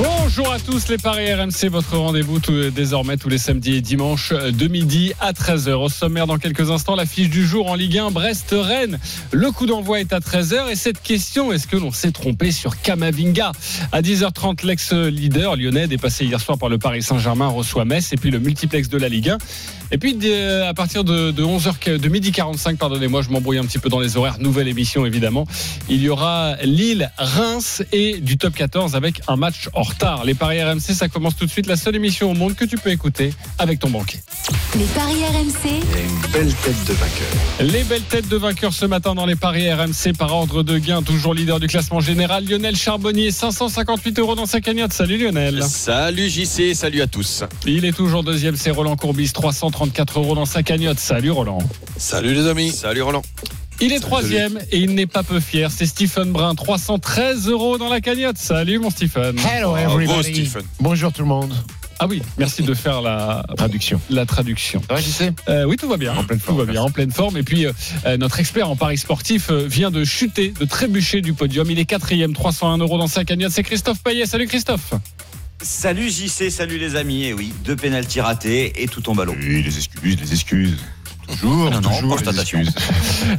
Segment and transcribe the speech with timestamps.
[0.00, 2.38] Bonjour à tous les Paris RMC, votre rendez-vous
[2.70, 5.72] désormais tous les samedis et dimanches de midi à 13h.
[5.72, 9.00] Au sommaire dans quelques instants, la fiche du jour en Ligue 1 Brest-Rennes.
[9.32, 12.80] Le coup d'envoi est à 13h et cette question, est-ce que l'on s'est trompé sur
[12.80, 13.50] Kamavinga?
[13.90, 18.30] À 10h30, l'ex-leader lyonnais dépassé hier soir par le Paris Saint-Germain reçoit Metz et puis
[18.30, 19.38] le multiplex de la Ligue 1.
[19.90, 20.16] Et puis
[20.64, 24.00] à partir de, de 11h, de midi 45, pardonnez-moi, je m'embrouille un petit peu dans
[24.00, 24.36] les horaires.
[24.38, 25.46] Nouvelle émission évidemment.
[25.88, 30.24] Il y aura Lille, Reims et du top 14 avec un match en retard.
[30.24, 31.66] Les paris RMC, ça commence tout de suite.
[31.66, 34.20] La seule émission au monde que tu peux écouter avec ton banquier.
[34.76, 37.28] Les paris RMC, une belle tête de vainqueur.
[37.60, 41.02] Les belles têtes de vainqueurs ce matin dans les paris RMC par ordre de gain.
[41.02, 44.92] Toujours leader du classement général, Lionel Charbonnier, 558 euros dans sa cagnotte.
[44.92, 45.62] Salut Lionel.
[45.64, 47.44] Salut JC, salut à tous.
[47.66, 50.98] Il est toujours deuxième, c'est Roland Courbis, 334 euros dans sa cagnotte.
[50.98, 51.58] Salut Roland.
[51.96, 52.70] Salut les amis.
[52.70, 53.22] Salut Roland.
[53.80, 55.70] Il est troisième et il n'est pas peu fier.
[55.70, 58.36] C'est Stephen Brun, 313 euros dans la cagnotte.
[58.38, 59.36] Salut mon Stephen.
[59.38, 60.46] Hello everybody.
[60.46, 60.62] Stephen.
[60.80, 61.54] Bonjour tout le monde.
[62.00, 64.00] Ah oui, merci de faire la Traduction.
[64.08, 64.80] la traduction.
[64.88, 66.14] Ça va, j'y sais Euh, oui, tout va bien.
[66.16, 67.36] En pleine forme, Tout va bien, en pleine forme.
[67.36, 67.72] Et puis, euh,
[68.06, 71.68] euh, notre expert en paris sportif vient de chuter, de trébucher du podium.
[71.70, 73.50] Il est quatrième, 301 euros dans sa cagnotte.
[73.52, 74.26] C'est Christophe Payet.
[74.26, 74.92] Salut Christophe.
[75.60, 77.24] Salut JC, salut les amis.
[77.24, 79.34] Et oui, deux pénaltys ratés et tout à l'eau.
[79.36, 80.76] Oui, les excuses, les excuses.
[81.28, 82.18] Toujours, Non, non, toujours.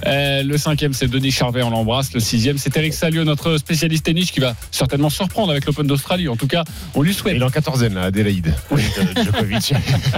[0.06, 2.14] Euh, le cinquième, c'est Denis Charvet, on l'embrasse.
[2.14, 6.28] Le sixième, c'est Eric Salio, notre spécialiste tennis, qui va certainement surprendre avec l'Open d'Australie.
[6.28, 7.36] En tout cas, on lui souhaite.
[7.36, 8.54] Il est en quatorzaine, là, Adélaïde.
[8.72, 8.82] Oui.
[9.24, 9.74] Djokovic.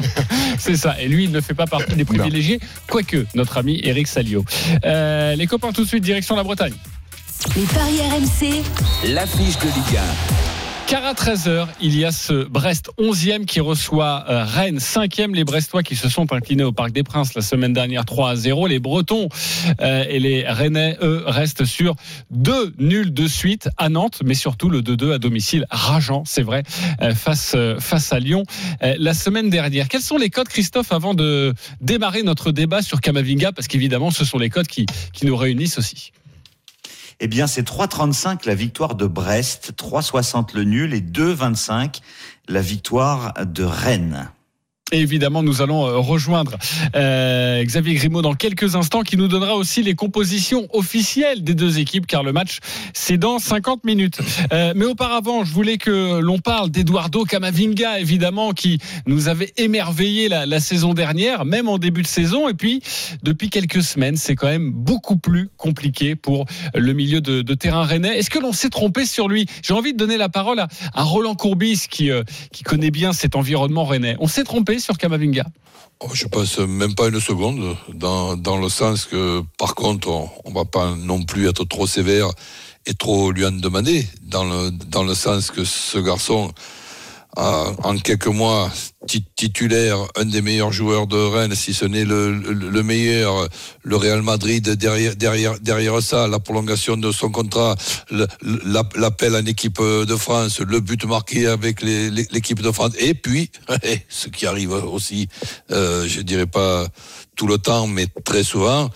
[0.58, 0.95] C'est ça.
[1.02, 4.45] Et lui, il ne fait pas partie des privilégiés, quoique notre ami Eric Salio.
[4.85, 6.73] Euh, les copains, tout de suite, direction la Bretagne.
[7.56, 8.63] les paris RMC,
[9.13, 10.00] L'affiche de Ligue
[10.92, 15.34] Car à 13h, il y a ce Brest 11e qui reçoit euh, Rennes 5e.
[15.34, 18.36] Les Brestois qui se sont inclinés au Parc des Princes la semaine dernière 3 à
[18.36, 18.67] 0.
[18.67, 19.30] Les Bretons
[19.80, 21.95] euh, et les Rennais, eux, restent sur
[22.30, 25.66] deux nuls de suite à Nantes, mais surtout le 2-2 à domicile.
[25.69, 26.63] Rageant, c'est vrai,
[27.02, 28.44] euh, face, face à Lyon
[28.81, 29.88] la semaine dernière.
[29.88, 33.53] Quels sont les codes, Christophe, avant de démarrer notre débat sur Kamavinga?
[33.53, 36.12] Parce qu'évidemment, ce sont les codes qui, qui nous réunissent aussi.
[37.24, 42.02] Eh bien, c'est 3,35 la victoire de Brest, 3,60 le nul et 2,25
[42.48, 44.32] la victoire de Rennes.
[44.94, 46.57] Et évidemment, nous allons euh, rejoindre
[46.97, 51.79] euh, Xavier Grimaud dans quelques instants, qui nous donnera aussi les compositions officielles des deux
[51.79, 52.59] équipes, car le match,
[52.94, 54.19] c'est dans 50 minutes.
[54.52, 60.28] Euh, mais auparavant, je voulais que l'on parle d'Eduardo Camavinga, évidemment, qui nous avait émerveillé
[60.28, 62.50] la, saison dernière, même en début de saison.
[62.50, 62.81] Et puis,
[63.23, 68.19] depuis quelques semaines, c'est quand même beaucoup plus compliqué pour le milieu de, terrain rennais.
[68.19, 69.46] Est-ce que l'on s'est trompé sur lui?
[69.63, 70.68] J'ai envie de donner la parole à,
[71.03, 72.09] Roland Courbis, qui,
[72.52, 74.18] qui connaît bien cet environnement rennais.
[74.19, 75.46] On s'est trompé sur Camavinga
[76.00, 80.52] Oh, Je pense même pas une seconde, dans, le sens que, par contre, on, on
[80.52, 82.30] va pas non plus être trop sévère
[82.86, 86.52] et trop lui en demander, dans le, dans le sens que ce garçon,
[87.38, 88.69] en quelques mois,
[89.08, 93.47] ti- titulaire, un des meilleurs joueurs de Rennes, si ce n'est le, le, le meilleur,
[93.84, 97.75] le Real Madrid derrière, derrière, derrière ça, la prolongation de son contrat,
[98.96, 103.50] l'appel en équipe de France, le but marqué avec l'équipe de France, et puis,
[104.09, 105.30] ce qui arrive aussi,
[105.72, 106.86] euh, je dirais pas
[107.36, 108.90] tout le temps, mais très souvent,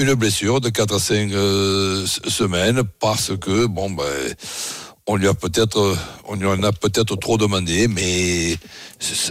[0.00, 4.02] une blessure de 4 à 5 euh, semaines parce que, bon, ben,
[5.06, 8.56] on lui a peut-être, on lui en a peut-être trop demandé, mais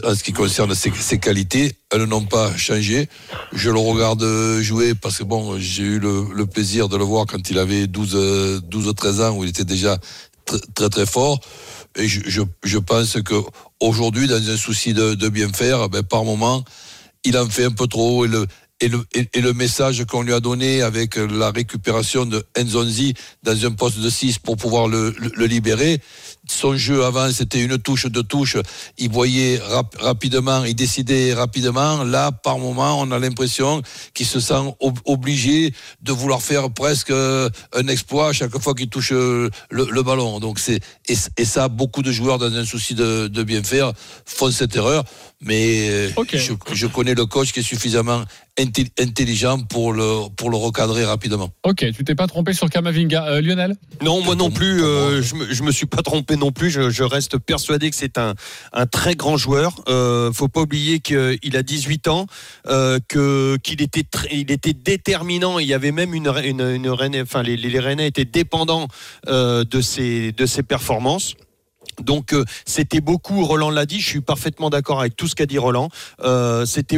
[0.03, 3.09] en ce qui concerne ses, qualités, elles n'ont pas changé.
[3.53, 4.23] Je le regarde
[4.61, 8.11] jouer parce que bon, j'ai eu le, plaisir de le voir quand il avait 12,
[8.15, 9.97] euh, 12 13 ans où il était déjà
[10.45, 11.39] tr- très très fort.
[11.95, 13.35] Et je, pense que
[13.79, 16.63] aujourd'hui, dans un souci de, bien faire, ben, par moment,
[17.23, 18.25] il en fait un peu trop
[18.83, 23.13] et le, message qu'on lui a donné avec la récupération de Nzonzi
[23.43, 26.01] dans un poste de 6 pour pouvoir le libérer.
[26.49, 28.57] Son jeu avant, c'était une touche, deux touches.
[28.97, 32.03] Il voyait rap- rapidement, il décidait rapidement.
[32.03, 33.81] Là, par moment, on a l'impression
[34.13, 38.73] qu'il se sent ob- obligé de vouloir faire presque euh, un exploit à chaque fois
[38.73, 40.41] qu'il touche euh, le, le ballon.
[40.41, 43.93] Donc c'est et, et ça, beaucoup de joueurs dans un souci de, de bien faire
[44.25, 45.05] font cette erreur.
[45.45, 48.23] Mais euh, je, je connais le coach qui est suffisamment
[48.57, 51.49] intelli- intelligent pour le pour le recadrer rapidement.
[51.63, 53.25] Ok, tu t'es pas trompé sur Kamavinga.
[53.27, 53.75] Euh, Lionel?
[54.01, 56.69] Non, moi non plus, euh, je, me, je me suis pas trompé non plus.
[56.69, 58.35] Je, reste persuadé que c'est un,
[58.91, 59.75] très grand joueur.
[59.87, 62.27] Euh, faut pas oublier qu'il a 18 ans,
[62.67, 65.59] euh, qu'il était très- il était déterminant.
[65.59, 68.87] Il y avait même une une, enfin les, les Rennais étaient dépendants
[69.27, 70.33] euh, de ses
[70.67, 71.35] performances.
[72.01, 75.45] Donc euh, c'était beaucoup, Roland l'a dit, je suis parfaitement d'accord avec tout ce qu'a
[75.45, 75.89] dit Roland.
[76.23, 76.97] Euh, c'était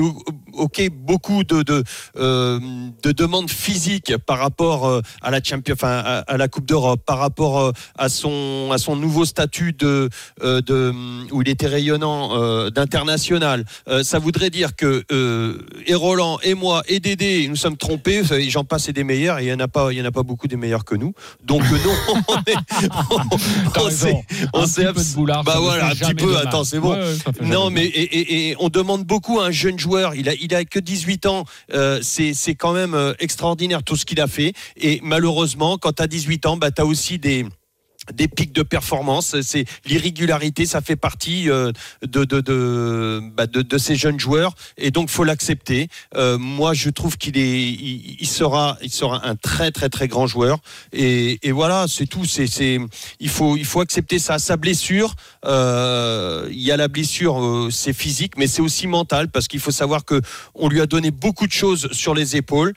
[0.53, 1.83] ok beaucoup de de,
[2.17, 2.59] euh,
[3.03, 7.19] de demandes physiques par rapport à la champion, enfin à, à la Coupe d'Europe, par
[7.19, 10.09] rapport à son à son nouveau statut de
[10.41, 10.93] de
[11.31, 13.65] où il était rayonnant d'international.
[14.03, 15.03] Ça voudrait dire que
[15.85, 18.21] et Roland et moi et Dédé, nous sommes trompés.
[18.49, 20.11] J'en passe et des meilleurs, et il y en a pas, il y en a
[20.11, 21.13] pas beaucoup des meilleurs que nous.
[21.43, 22.23] Donc non,
[24.53, 26.93] on s'est petit peu abs- de boulard, Bah voilà, un petit peu, attends, c'est bon.
[26.93, 30.15] Ouais, ouais, Non, mais et, et- et on demande beaucoup à un jeune joueur.
[30.15, 31.45] Il a, il a que 18 ans.
[31.73, 34.53] Euh, c'est, c'est quand même euh, extraordinaire tout ce qu'il a fait.
[34.77, 37.45] Et malheureusement, quand tu as 18 ans, bah, tu as aussi des
[38.13, 41.71] des pics de performance, c'est l'irrégularité, ça fait partie euh,
[42.05, 45.87] de de bah, de de ces jeunes joueurs et donc faut l'accepter.
[46.15, 50.27] Euh, moi, je trouve qu'il est, il, sera, il sera un très très très grand
[50.27, 50.59] joueur
[50.93, 52.25] et, et voilà, c'est tout.
[52.25, 52.79] C'est c'est,
[53.19, 54.39] il faut il faut accepter ça.
[54.39, 55.15] Sa blessure,
[55.45, 59.71] euh, il y a la blessure, c'est physique, mais c'est aussi mental parce qu'il faut
[59.71, 60.21] savoir que
[60.53, 62.73] on lui a donné beaucoup de choses sur les épaules.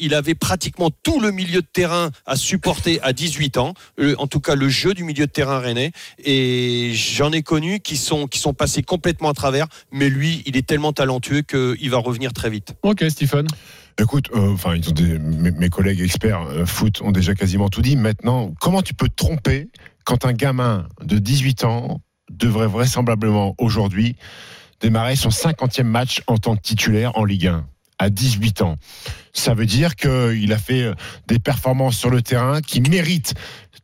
[0.00, 3.74] Il avait pratiquement tout le milieu de terrain à supporter à 18 ans.
[4.18, 5.92] En tout cas, le jeu du milieu de terrain rennais.
[6.24, 9.66] Et j'en ai connu qui sont qui sont passés complètement à travers.
[9.92, 12.74] Mais lui, il est tellement talentueux qu'il va revenir très vite.
[12.82, 13.46] Ok, Stephen.
[14.00, 17.96] Écoute, euh, enfin, des- mes collègues experts euh, foot ont déjà quasiment tout dit.
[17.96, 19.68] Maintenant, comment tu peux te tromper
[20.04, 22.00] quand un gamin de 18 ans
[22.30, 24.14] devrait vraisemblablement aujourd'hui
[24.80, 27.66] démarrer son 50e match en tant que titulaire en Ligue 1
[27.98, 28.76] à 18 ans
[29.32, 30.94] Ça veut dire qu'il a fait euh,
[31.26, 33.34] des performances sur le terrain qui méritent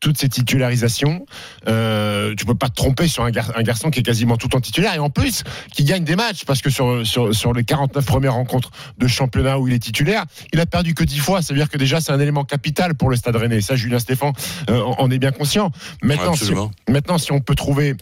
[0.00, 1.24] toutes ces titularisations.
[1.66, 4.54] Euh, tu peux pas te tromper sur un, gar- un garçon qui est quasiment tout
[4.54, 7.64] en titulaire et en plus qui gagne des matchs parce que sur, sur, sur les
[7.64, 11.42] 49 premières rencontres de championnat où il est titulaire, il a perdu que 10 fois.
[11.42, 13.60] Ça veut dire que déjà c'est un élément capital pour le Stade Rennais.
[13.62, 14.32] Ça, Julien Stéphan
[14.68, 15.70] euh, en est bien conscient.
[16.02, 16.44] Maintenant, si,
[16.88, 17.96] maintenant, si on peut trouver, il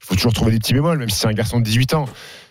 [0.00, 2.06] faut toujours trouver des petits bémols, même si c'est un garçon de 18 ans.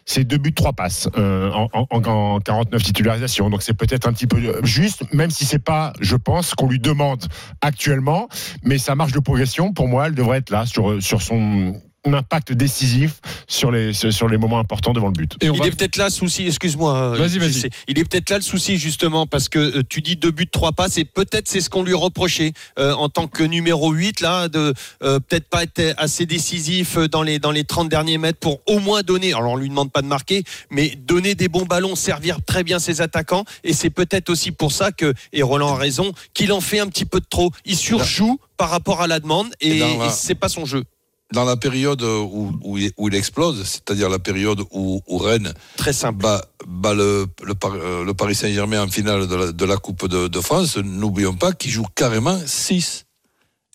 [0.08, 3.50] C'est deux buts, trois passes euh, en, en- en 49 titularisations.
[3.50, 6.68] Donc c'est peut-être un petit peu euh, juste, même si c'est pas, je pense, qu'on
[6.68, 7.26] lui demande
[7.62, 8.30] actuellement.
[8.64, 11.82] Mais sa marge de progression, pour moi, elle devrait être là sur son
[12.14, 15.36] impact décisif sur les, sur les moments importants devant le but.
[15.42, 16.96] Et on il va- est peut-être là le souci, excuse-moi.
[16.96, 17.54] euh, Vas-y, vas-y.
[17.54, 17.70] sais.
[17.88, 20.72] Il est peut-être là le souci justement parce que euh, tu dis deux buts, trois
[20.72, 24.48] passes et peut-être c'est ce qu'on lui reprochait euh, en tant que numéro 8 là
[24.50, 24.74] de
[25.04, 28.60] euh, peut-être pas être assez décisif euh, dans les dans les 30 derniers mètres pour
[28.68, 29.34] au moins donner.
[29.34, 32.80] Alors on lui demande pas de marquer, mais donner des bons ballons, servir très bien
[32.80, 36.62] ses attaquants et c'est peut-être aussi pour ça que et Roland a raison qu'il en
[36.62, 37.52] fait un petit peu de trop.
[37.66, 40.84] Il surjoue par rapport à la demande et, Et la- et c'est pas son jeu.
[41.34, 45.54] Dans la période où, où, il, où il explose, c'est-à-dire la période où, où Rennes
[45.76, 46.20] Très simple.
[46.22, 50.08] bat, bat le, le, euh, le Paris Saint-Germain en finale de la, de la Coupe
[50.08, 53.06] de, de France, n'oublions pas qu'il joue carrément 6.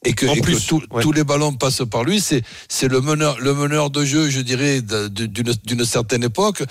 [0.04, 1.02] Et que, En et que plus, tout- ouais.
[1.02, 4.40] tous les ballons passent par lui, c'est c'est le meneur le meneur de jeu, je
[4.40, 6.62] dirais, d'une d'une certaine époque,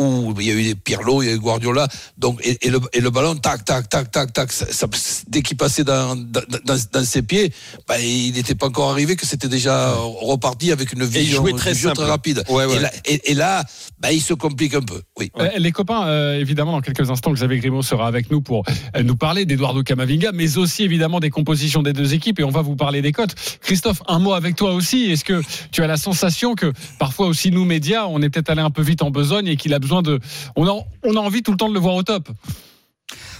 [0.00, 1.86] où, il y a eu des Pirlo, il y a eu Guardiola,
[2.18, 4.86] donc et, et le, et le ballon tac tac tac tac tac, ça- ça-
[5.28, 7.52] dès qu'il passait dans, dans, dans- dans ses pieds,
[7.86, 11.52] bah, il n'était pas encore arrivé que c'était déjà reparti avec une Et vision, jouait
[11.52, 11.72] très
[12.04, 12.42] rapide.
[12.48, 12.76] Ouais, ouais.
[12.76, 13.64] Et là, et- et là,
[14.00, 15.00] bah, il se complique un peu.
[15.18, 15.30] Oui.
[15.38, 18.64] Euh, Les copains, euh, évidemment, dans quelques instants, Xavier Grimaud sera avec nous pour
[18.96, 22.50] euh, nous parler d'Eduardo Camavinga, mais aussi évidemment des compositions des deux équipes et on
[22.50, 23.34] va vous parler des cotes.
[23.60, 25.10] Christophe, un mot avec toi aussi.
[25.10, 28.62] Est-ce que tu as la sensation que parfois aussi nous médias, on est peut-être allé
[28.62, 31.68] un peu vite en besogne et qu'il a besoin on a envie tout le temps
[31.68, 32.28] de le voir au top.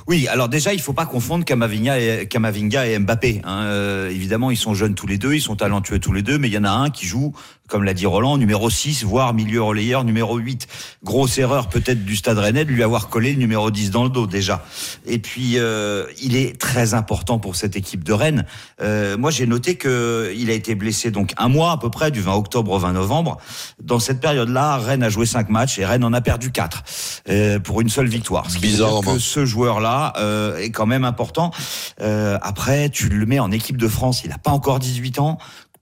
[0.06, 3.40] Oui, alors déjà, il faut pas confondre Kamavinga et, Kamavinga et Mbappé.
[3.44, 3.62] hein.
[3.64, 6.48] Euh, évidemment, ils sont jeunes tous les deux, ils sont talentueux tous les deux, mais
[6.48, 7.32] il y en a un qui joue,
[7.68, 10.66] comme l'a dit Roland, numéro 6, voire milieu relayeur numéro 8.
[11.04, 14.10] Grosse erreur peut-être du Stade Rennais de lui avoir collé le numéro 10 dans le
[14.10, 14.64] dos déjà.
[15.06, 18.44] Et puis, euh, il est très important pour cette équipe de Rennes.
[18.82, 22.10] Euh, moi, j'ai noté que il a été blessé donc un mois à peu près,
[22.10, 23.38] du 20 octobre au 20 novembre.
[23.82, 26.82] Dans cette période-là, Rennes a joué 5 matchs et Rennes en a perdu 4
[27.28, 28.50] euh, pour une seule victoire.
[28.50, 29.14] Ce qui veut dire Bizarrement.
[29.14, 31.50] que ce joueur-là euh, est quand même important.
[32.00, 35.38] Euh, après, tu le mets en équipe de France, il n'a pas encore 18 ans.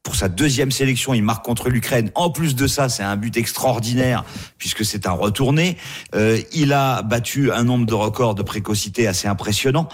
[0.08, 2.10] Pour sa deuxième sélection, il marque contre l'Ukraine.
[2.14, 4.24] En plus de ça, c'est un but extraordinaire
[4.56, 5.76] puisque c'est un retourné.
[6.14, 9.86] Euh, il a battu un nombre de records de précocité assez impressionnant.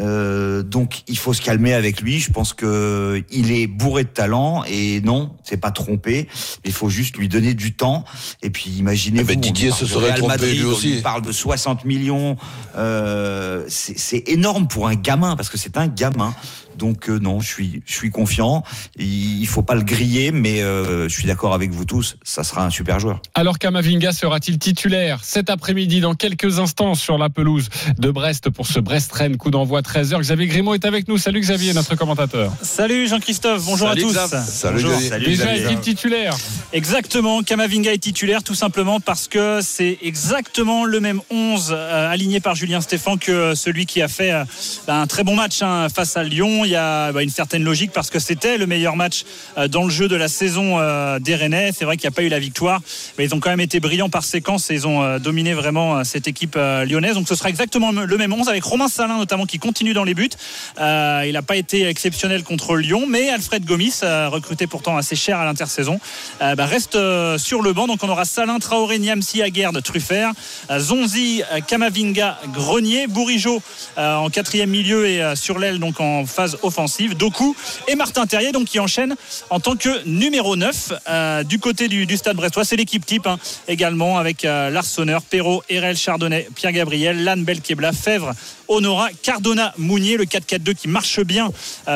[0.00, 2.18] Euh, donc, il faut se calmer avec lui.
[2.18, 6.26] Je pense que il est bourré de talent et non, c'est pas trompé.
[6.64, 8.04] Il faut juste lui donner du temps.
[8.42, 9.30] Et puis, imaginez-vous.
[9.30, 11.00] Eh ben, on Didier se serait Real trompé, Madrid, lui on aussi.
[11.02, 12.36] parle de 60 millions.
[12.76, 16.34] Euh, c'est énorme pour un gamin parce que c'est un gamin.
[16.82, 18.64] Donc non, je suis, je suis confiant.
[18.98, 22.70] Il, faut pas le griller, mais je suis d'accord avec vous tous, ça sera un
[22.70, 23.20] super joueur.
[23.34, 28.66] Alors Kamavinga sera-t-il titulaire cet après-midi dans quelques instants sur la pelouse de Brest pour
[28.66, 30.20] ce Brest-Rennes coup d'envoi 13h.
[30.20, 31.18] Xavier Grimaud est avec nous.
[31.18, 32.52] Salut Xavier, notre commentateur.
[32.62, 34.16] Salut Jean-Christophe, bonjour à tous.
[34.46, 34.82] Salut,
[35.24, 36.36] Déjà est-il titulaire?
[36.72, 42.40] Exactement, Kamavinga est titulaire tout simplement parce que c'est exactement le même 11 euh, aligné
[42.40, 44.44] par Julien Stéphan que celui qui a fait euh,
[44.88, 46.64] un très bon match hein, face à Lyon.
[46.64, 49.24] Il y a bah, une certaine logique parce que c'était le meilleur match
[49.58, 50.78] euh, dans le jeu de la saison
[51.20, 51.70] des Rennais.
[51.76, 52.80] C'est vrai qu'il n'y a pas eu la victoire,
[53.16, 56.28] mais ils ont quand même été brillants par séquence et ils ont dominé vraiment cette
[56.28, 57.14] équipe lyonnaise.
[57.14, 60.14] Donc ce sera exactement le même 11 avec Romain Salin notamment qui continue dans les
[60.14, 60.30] buts.
[60.78, 65.44] il n'a pas été exceptionnel contre Lyon, mais Alfred Gomis, recruté pourtant assez cher à
[65.44, 66.00] l'intersaison,
[66.40, 66.98] bah, reste
[67.38, 67.86] sur le banc.
[67.86, 70.32] Donc on aura Salin, Traoré, Niamsi, Aguerd, Truffert,
[70.78, 73.62] Zonzi, Kamavinga, Grenier, Bourigeau
[73.98, 77.54] euh, en quatrième milieu et euh, sur l'aile donc en phase offensive, Doku
[77.88, 79.14] et Martin Terrier donc qui enchaîne
[79.50, 82.64] en tant que numéro 9 euh, du côté du, stade brestois.
[82.64, 88.32] C'est l'équipe type hein, également avec Larsonneur, Perrault, Erel, Chardonnay, Pierre Gabriel, Lannes, Belkebla, Fèvre,
[88.68, 91.50] Honora, Cardona, Mounier, le 4-4-2 qui marche bien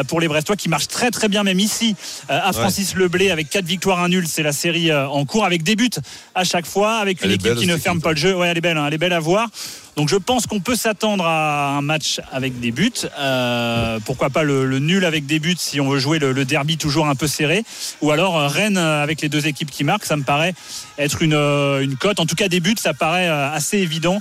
[0.09, 1.95] pour les Brestois, qui marche très très bien même ici
[2.29, 4.27] à Francis Leblé avec 4 victoires, 1 nul.
[4.27, 5.91] C'est la série en cours avec des buts
[6.35, 8.35] à chaque fois, avec une équipe qui ne ferme pas le jeu.
[8.35, 9.49] Ouais, elle est belle, hein, elle est belle à voir.
[9.97, 12.93] Donc je pense qu'on peut s'attendre à un match avec des buts.
[13.19, 17.07] Euh, pourquoi pas le, nul avec des buts si on veut jouer le, derby toujours
[17.07, 17.65] un peu serré.
[18.03, 20.55] Ou alors euh, Rennes avec les deux équipes qui marquent, ça me paraît
[20.99, 22.21] être une, euh, une cote.
[22.21, 24.21] En tout cas des buts, ça paraît assez évident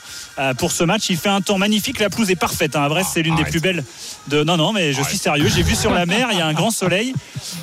[0.57, 1.09] pour ce match.
[1.09, 2.75] Il fait un temps magnifique, la pelouse est parfaite.
[2.75, 2.83] Hein.
[2.83, 3.83] À Brest, c'est l'une des plus belles
[4.27, 4.43] de.
[4.43, 5.49] Non, non, mais je suis sérieux.
[5.53, 7.13] J'ai vu sur la mer, il y a un grand soleil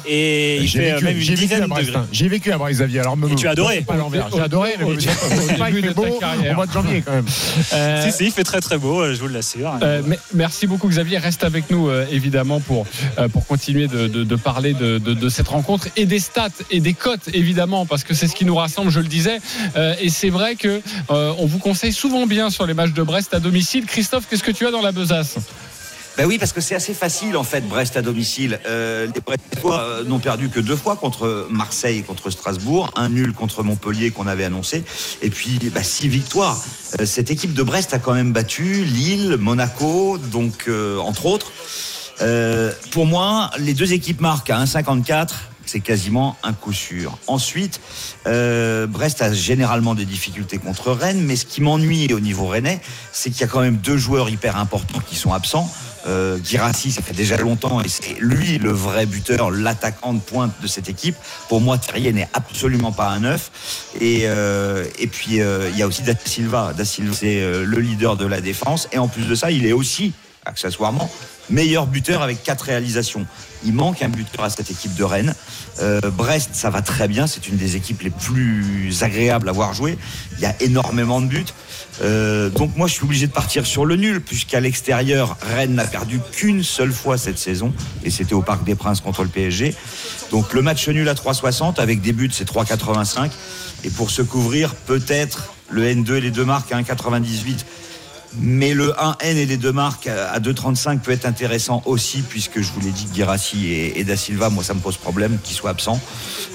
[0.07, 1.97] et il fait même une dizaine de degrés.
[1.97, 2.07] Hein.
[2.13, 3.01] J'ai vécu à Brest, Xavier.
[3.01, 3.85] Alors, et tu as adoré.
[4.33, 4.75] J'ai adoré.
[4.79, 7.29] Mais au mois de janvier quand même.
[7.29, 9.73] Si, si, il fait très très beau, je vous l'assure.
[9.83, 10.03] Euh,
[10.35, 12.87] merci beaucoup Xavier, reste avec nous euh, évidemment pour,
[13.19, 17.87] euh, pour continuer de, parler de, cette rencontre et des stats et des cotes évidemment
[17.87, 19.41] parce que c'est ce qui nous rassemble, je le disais.
[20.01, 23.41] et c'est vrai que on vous conseille souvent bien sur les matchs de Brest à
[23.41, 23.87] domicile.
[23.87, 25.37] Christophe, qu'est-ce que tu as dans la besace?
[26.19, 28.61] Ben oui, parce que c'est assez facile en fait, Brest à domicile.
[28.67, 33.09] Euh, les Brestois euh, n'ont perdu que deux fois contre Marseille et contre Strasbourg, un
[33.09, 34.85] nul contre Montpellier qu'on avait annoncé,
[35.23, 36.63] et puis bah, six victoires.
[37.01, 40.69] Euh, cette équipe de Brest a quand même battu Lille, Monaco, donc
[41.01, 41.53] entre autres.
[42.91, 45.29] pour moi, les deux équipes marquent à 1,54
[45.67, 47.19] c'est quasiment un coup sûr.
[47.27, 47.81] Ensuite,
[48.27, 52.81] euh, Brest a généralement des difficultés contre Rennes, mais ce qui m'ennuie au niveau rennais,
[53.13, 55.71] c'est qu'il y a quand même deux joueurs hyper importants qui sont absents.
[56.07, 60.53] Euh, Girassi, ça fait déjà longtemps, et c'est lui le vrai buteur, l'attaquant de pointe
[60.61, 61.15] de cette équipe.
[61.49, 63.93] Pour moi, Thierry n'est absolument pas un neuf.
[64.01, 66.73] Et, euh, et puis, il y a aussi Da Silva.
[66.77, 68.89] Da Silva, c'est le leader de la défense.
[68.93, 70.13] Et en plus de ça, il est aussi,
[70.45, 71.09] accessoirement,
[71.51, 73.27] meilleur buteur avec quatre réalisations.
[73.65, 75.35] Il manque un buteur à cette équipe de Rennes.
[75.81, 77.27] Euh, Brest, ça va très bien.
[77.27, 79.99] C'est une des équipes les plus agréables à voir jouer.
[80.37, 81.45] Il y a énormément de buts.
[82.03, 85.87] Euh, donc moi, je suis obligé de partir sur le nul, puisqu'à l'extérieur, Rennes n'a
[85.87, 87.73] perdu qu'une seule fois cette saison,
[88.05, 89.75] et c'était au Parc des Princes contre le PSG.
[90.31, 93.31] Donc le match nul à 3,60 avec des buts, c'est 3,85.
[93.85, 97.65] Et pour se couvrir, peut-être le N2 et les deux marques à 1,98
[98.41, 102.73] mais le 1N et les deux marques à 2,35 peut être intéressant aussi, puisque je
[102.73, 106.01] vous l'ai dit, Girassi et, Da Silva, moi ça me pose problème qu'ils soient absents.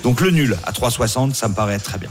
[0.04, 2.10] Donc le nul à 3,60, ça me paraît très bien.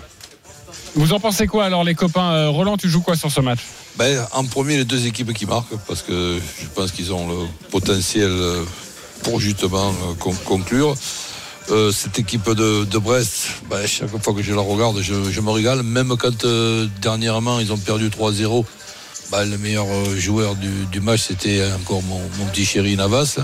[0.95, 3.61] Vous en pensez quoi alors les copains euh, Roland, tu joues quoi sur ce match?
[3.99, 7.47] Ben, En premier, les deux équipes qui marquent, parce que je pense qu'ils ont le
[7.71, 8.65] potentiel euh,
[9.23, 10.97] pour justement euh, conclure.
[11.93, 15.83] cette équipe de, Brest, ben, chaque fois que je la regarde, je, je me régale.
[15.83, 16.47] Même quand
[17.03, 18.65] dernièrement ils ont perdu 3-0,
[19.31, 22.21] bah, le meilleur euh, joueur du, match, c'était encore mon,
[22.53, 23.39] petit chéri Navas.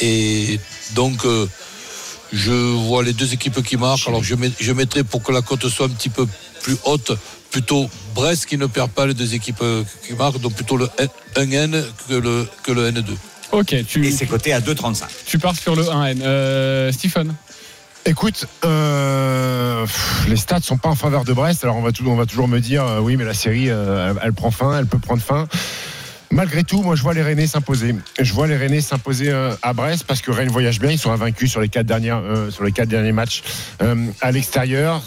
[0.00, 0.58] Et
[0.94, 1.46] donc, euh,
[2.32, 4.08] je vois les deux équipes qui marquent.
[4.08, 6.26] Alors, je, je mettrai pour que la cote soit un petit peu
[6.62, 7.12] plus haute,
[7.50, 10.88] plutôt Brest qui ne perd pas les deux équipes euh, qui marquent, donc plutôt le
[11.36, 13.04] 1N que le, que le N2.
[13.52, 15.04] Ok, tu, Et c'est coté à 2,35.
[15.26, 16.92] Tu pars sur le 1N.
[16.92, 17.34] Stephen?
[18.06, 19.86] Écoute, euh,
[20.28, 21.64] les stats sont pas en faveur de Brest.
[21.64, 24.34] Alors on va, on va toujours me dire, euh, oui, mais la série, euh, elle,
[24.34, 25.46] prend fin, elle peut prendre fin.
[26.30, 27.94] Malgré tout, moi je vois les Rennais s'imposer.
[28.20, 30.90] Je vois les Rennais s'imposer à Brest parce que Rennes voyage bien.
[30.90, 33.42] Ils sont invaincus sur les quatre quatre derniers matchs
[34.20, 35.02] à l'extérieur.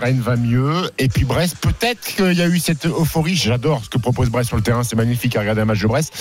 [0.00, 0.90] Rennes va mieux.
[0.98, 3.36] Et puis Brest, peut-être qu'il y a eu cette euphorie.
[3.36, 4.82] J'adore ce que propose Brest sur le terrain.
[4.82, 6.12] C'est magnifique à regarder un match de Brest.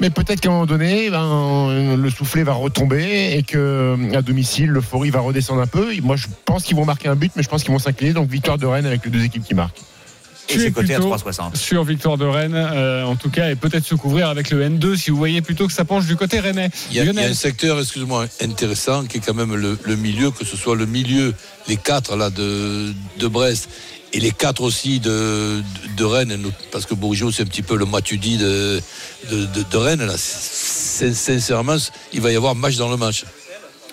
[0.00, 4.70] Mais peut-être qu'à un moment donné, ben, le soufflet va retomber et que à domicile,
[4.70, 5.94] l'euphorie va redescendre un peu.
[6.02, 8.12] Moi, je pense qu'ils vont marquer un but, mais je pense qu'ils vont s'incliner.
[8.12, 9.80] Donc, victoire de Rennes avec les deux équipes qui marquent.
[10.48, 11.56] Et Tu es c'est coté à plutôt 3,60.
[11.56, 14.96] sur victoire de Rennes, euh, en tout cas, et peut-être se couvrir avec le N2
[14.96, 16.70] si vous voyez plutôt que ça penche du côté rennais.
[16.90, 17.30] Il y, a, il y a Lionel.
[17.30, 20.84] un secteur, excuse-moi, intéressant qui est quand même le, le milieu, que ce soit le
[20.86, 21.32] milieu,
[21.66, 23.68] les quatre là de, de Brest
[24.12, 26.38] et les quatre aussi de, de, de Rennes,
[26.70, 28.80] parce que Bourgeot c'est un petit peu le Matuidi de,
[29.30, 30.04] de, de, de Rennes.
[30.04, 30.14] Là.
[30.18, 31.76] Sin- Sincèrement,
[32.12, 33.24] il va y avoir match dans le match.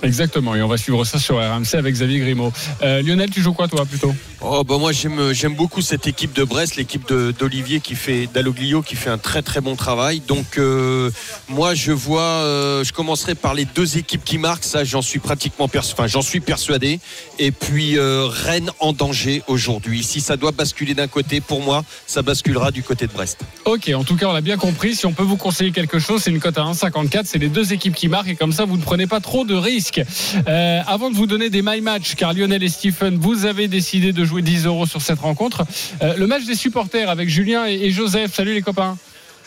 [0.04, 2.52] Exactement, et on va suivre ça sur RMC avec Xavier Grimaud.
[2.82, 4.14] Euh, Lionel, tu joues quoi toi plutôt?
[4.44, 8.82] Oh bah moi j'aime j'aime beaucoup cette équipe de Brest, l'équipe d'Olivier qui fait d'Aloglio
[8.82, 10.20] qui fait un très très bon travail.
[10.28, 11.12] Donc euh,
[11.48, 15.20] moi je vois, euh, je commencerai par les deux équipes qui marquent, ça j'en suis
[15.20, 17.00] pratiquement enfin j'en suis persuadé.
[17.38, 20.04] Et puis Rennes en danger aujourd'hui.
[20.04, 23.42] Si ça doit basculer d'un côté, pour moi ça basculera du côté de Brest.
[23.66, 24.96] Ok, en tout cas, on l'a bien compris.
[24.96, 27.22] Si on peut vous conseiller quelque chose, c'est une cote à 1,54.
[27.26, 29.54] C'est les deux équipes qui marquent et comme ça, vous ne prenez pas trop de
[29.54, 29.91] risques.
[30.00, 34.14] Euh, avant de vous donner des my match, car Lionel et Stephen, vous avez décidé
[34.14, 35.64] de jouer 10 euros sur cette rencontre.
[36.02, 38.34] euh, le match des supporters avec Julien et, et Joseph.
[38.34, 38.98] Salut les copains.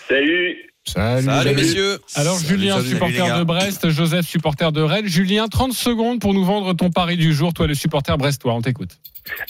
[0.08, 0.56] Salut.
[0.86, 1.98] Salut, messieurs.
[2.14, 5.06] Alors Salut, Julien, salut, supporter de Brest, Joseph, supporter de Rennes.
[5.06, 7.54] Julien, 30 secondes pour nous vendre ton pari du jour.
[7.54, 8.90] Toi, le supporter brestois, on t'écoute.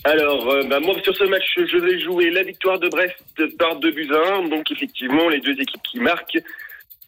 [0.05, 3.17] Alors, euh, bah, moi, sur ce match, je vais jouer la victoire de Brest
[3.59, 4.49] par 2 buts à 1.
[4.49, 6.39] Donc, effectivement, les deux équipes qui marquent.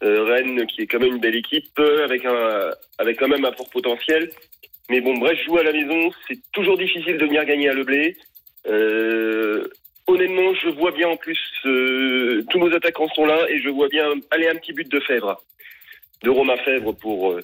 [0.03, 3.45] Euh, Rennes, qui est quand même une belle équipe, euh, avec, un, avec quand même
[3.45, 4.31] un fort potentiel.
[4.89, 6.11] Mais bon, Brest joue à la maison.
[6.27, 8.15] C'est toujours difficile de venir gagner à Le Blé.
[8.67, 9.67] Euh,
[10.05, 13.87] honnêtement, je vois bien en plus, euh, tous nos attaquants sont là et je vois
[13.89, 15.41] bien aller un petit but de Fèvre.
[16.23, 17.35] De Romain Fèvre pour,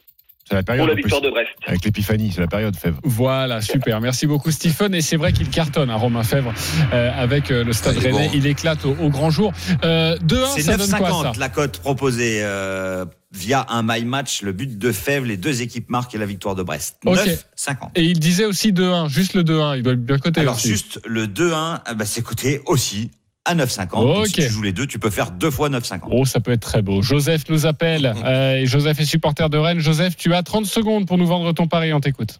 [0.47, 0.87] C'est la pour période.
[0.87, 1.03] la en plus.
[1.03, 1.49] victoire de Brest.
[1.65, 2.99] Avec l'épiphanie, c'est la période, Fèvre.
[3.03, 4.01] Voilà, super.
[4.01, 4.93] Merci beaucoup, Stephen.
[4.93, 6.53] Et c'est vrai qu'il cartonne, hein, Romain Fèvre,
[6.91, 8.11] euh, avec euh, le Stade Rennais.
[8.27, 8.31] bon.
[8.33, 9.53] Il éclate au, au grand jour.
[9.83, 14.03] Euh, 2-1, C'est ça donne quoi ça 9,50 la cote proposée euh, via un my
[14.05, 16.97] match, le but de Fèvre, les deux équipes marquent et la victoire de Brest.
[17.05, 17.15] Ok.
[17.17, 17.89] 9,50.
[17.95, 19.77] Et il disait aussi 2-1, juste le 2-1.
[19.77, 20.41] Il doit être bien coté.
[20.41, 20.67] Alors aussi.
[20.67, 23.11] juste le 2-1, ah bah, c'est coté aussi
[23.45, 23.89] à 9,50.
[23.91, 24.27] Donc, Ok.
[24.27, 26.07] Si tu joues les deux, tu peux faire deux fois 9,50.
[26.11, 27.01] Oh, ça peut être très beau.
[27.01, 28.13] Joseph nous appelle.
[28.25, 29.79] euh, et Joseph est supporter de Rennes.
[29.79, 31.93] Joseph, tu as 30 secondes pour nous vendre ton pari.
[31.93, 32.39] On t'écoute.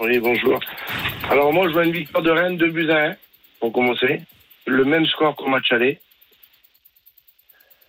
[0.00, 0.58] Oui, bonjour.
[1.30, 3.16] Alors moi, je vois une victoire de Rennes, 2 buts à 1,
[3.60, 4.22] pour commencer.
[4.66, 6.00] Le même score qu'au match aller.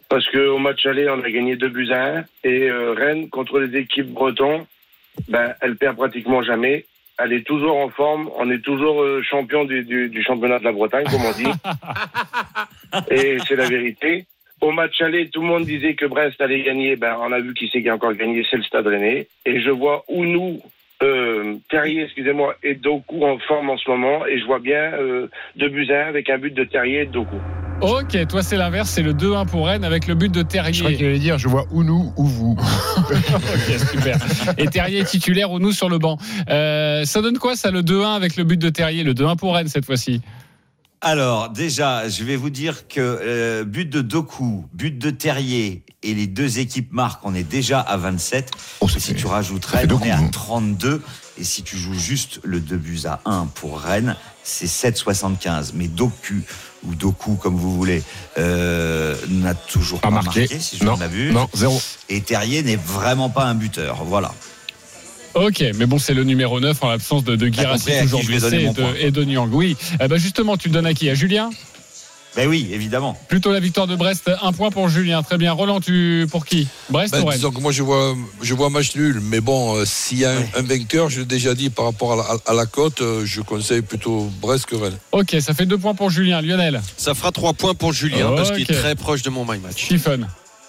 [0.07, 2.25] Parce qu'au match aller, on a gagné 2 buts à 1.
[2.43, 4.67] Et euh, Rennes, contre les équipes bretons,
[5.27, 6.85] ben, elle perd pratiquement jamais.
[7.17, 8.29] Elle est toujours en forme.
[8.37, 11.47] On est toujours euh, champion du, du- du championnat de la Bretagne, comme on dit.
[13.09, 14.25] Et c'est la vérité.
[14.61, 16.95] Au match aller, tout le monde disait que Brest allait gagner.
[16.95, 19.27] Ben, on a vu qui c'est qui a encore gagné, c'est le Stade Rennais.
[19.45, 20.61] Et je vois Ounou,
[21.03, 24.25] euh, Terrier, excusez-moi, et Doku en forme en ce moment.
[24.25, 25.27] Et je vois bien euh,
[25.57, 27.35] deux buts à un avec un but de Terrier et de Doku.
[27.81, 28.89] Ok, toi c'est l'inverse.
[28.89, 30.95] C'est le 2-1 pour Rennes avec le but de Je crois Terrier.
[30.95, 32.55] qu'il allait dire, je vois ou nous ou vous.
[33.09, 34.17] ok, super.
[34.57, 36.17] Et Terrier titulaire ou nous sur le banc.
[36.49, 39.55] Euh, ça donne quoi ça, le 2-1 avec le but de Terrier Le 2-1 pour
[39.55, 40.21] Rennes cette fois-ci?
[41.01, 46.13] Alors déjà, je vais vous dire que euh, but de Doku, but de Terrier et
[46.13, 48.51] les deux équipes marquent, on est déjà à 27.
[48.81, 50.29] Oh, si fait- tu rajoutes Rennes, on est à hein.
[50.31, 51.01] 32.
[51.37, 55.71] Et si tu joues juste le 2 buts à 1 pour Rennes, c'est 7,75.
[55.75, 56.41] Mais Doku
[56.87, 58.01] ou Doku comme vous voulez
[58.37, 60.41] euh, n'a toujours Pas pas, marqué.
[60.41, 61.33] marqué, si je ne m'abuse.
[61.33, 61.79] non, zéro.
[62.09, 64.03] Et Terrier n'est vraiment pas un buteur.
[64.05, 64.33] Voilà.
[65.35, 68.67] Ok, mais bon, c'est le numéro 9 en l'absence de, de Guirassi toujours blessé et
[68.69, 68.93] de, point.
[68.99, 69.49] et de Niang.
[69.51, 71.09] Oui, Eh ben justement, tu le donnes à qui?
[71.09, 71.49] À Julien?
[72.37, 73.17] Ben oui, évidemment.
[73.29, 75.23] Plutôt la victoire de Brest, un point pour Julien.
[75.23, 75.53] Très bien.
[75.53, 76.67] Roland, tu pour qui?
[76.89, 77.37] Brest Ben, ou Rennes?
[77.37, 80.31] disons que moi je vois, je vois match nul, mais bon, euh, s'il y a
[80.31, 80.49] un, Ouais.
[80.57, 83.39] un vainqueur, je l'ai déjà dit par rapport à la, à la cote, euh, je
[83.41, 84.97] conseille plutôt Brest que Rennes.
[85.13, 86.41] Ok, ça fait deux points pour Julien.
[86.41, 89.59] Lionel, Ça fera trois points pour Julien parce qu'il est très proche de mon my
[89.59, 89.85] match.
[89.85, 90.27] Stephen,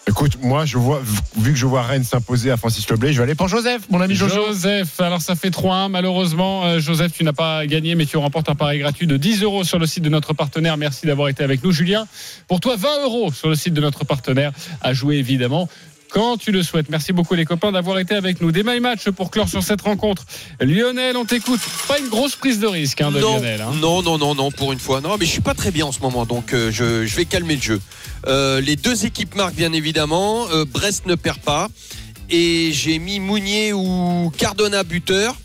[0.09, 1.03] Écoute, moi, je vois,
[1.37, 4.01] vu que je vois Rennes s'imposer à Francis Leblay, je vais aller pour Joseph, mon
[4.01, 4.47] ami Jojo.
[4.47, 5.01] Joseph.
[5.01, 5.89] Alors ça fait 3-1.
[5.89, 9.43] Malheureusement, euh, Joseph, tu n'as pas gagné, mais tu remportes un pari gratuit de 10
[9.43, 10.77] euros sur le site de notre partenaire.
[10.77, 12.07] Merci d'avoir été avec nous, Julien.
[12.47, 15.69] Pour toi, 20 euros sur le site de notre partenaire à jouer évidemment.
[16.11, 16.89] Quand tu le souhaites.
[16.89, 18.53] Merci beaucoup les copains d'avoir été avec nous.
[18.53, 20.25] Des my match pour clore sur cette rencontre.
[20.61, 21.61] Lionel, on t'écoute.
[21.89, 23.61] Pas une grosse prise de risque hein, de non, Lionel.
[23.61, 23.73] hein.
[23.81, 25.01] non, non, non, non, pour une fois.
[25.01, 27.25] Non, mais je suis pas très bien en ce moment, donc euh, je, je vais
[27.25, 27.81] calmer le jeu.
[28.27, 30.47] Euh, les deux équipes marquent bien évidemment.
[30.53, 31.69] Euh, Brest ne perd pas.
[32.31, 35.37] Et j'ai mis Mounier ou Cardona buteur.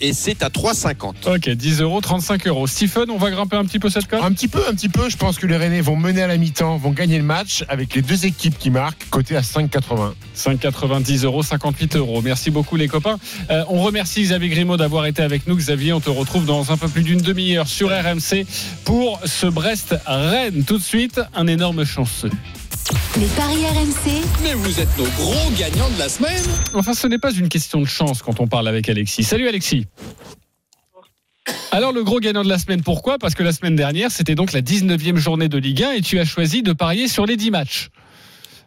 [0.00, 1.34] Et c'est à 3,50.
[1.34, 2.66] Ok, 10 euros, 35 euros.
[2.68, 4.22] Stephen, on va grimper un petit peu cette cote?
[4.22, 5.08] Un petit peu, un petit peu.
[5.08, 7.94] Je pense que les Rennais vont mener à la mi-temps, vont gagner le match avec
[7.94, 10.12] les deux équipes qui marquent, côté à 5,80.
[10.36, 12.22] 5,90 euros, 58 euros.
[12.22, 13.18] Merci beaucoup les copains.
[13.50, 15.56] Euh, on remercie Xavier Grimaud d'avoir été avec nous.
[15.56, 18.46] Xavier, on te retrouve dans un peu plus d'une demi-heure sur RMC
[18.84, 20.62] pour ce Brest-Rennes.
[20.64, 22.30] Tout de suite, un énorme chanceux.
[23.18, 26.42] Les paris RMC, Mais vous êtes nos gros gagnants de la semaine.
[26.74, 29.24] Enfin, ce n'est pas une question de chance quand on parle avec Alexis.
[29.24, 29.86] Salut Alexis.
[31.70, 33.18] Alors le gros gagnant de la semaine, pourquoi?
[33.18, 36.18] Parce que la semaine dernière, c'était donc la 19e journée de Ligue 1 et tu
[36.18, 37.90] as choisi de parier sur les 10 matchs.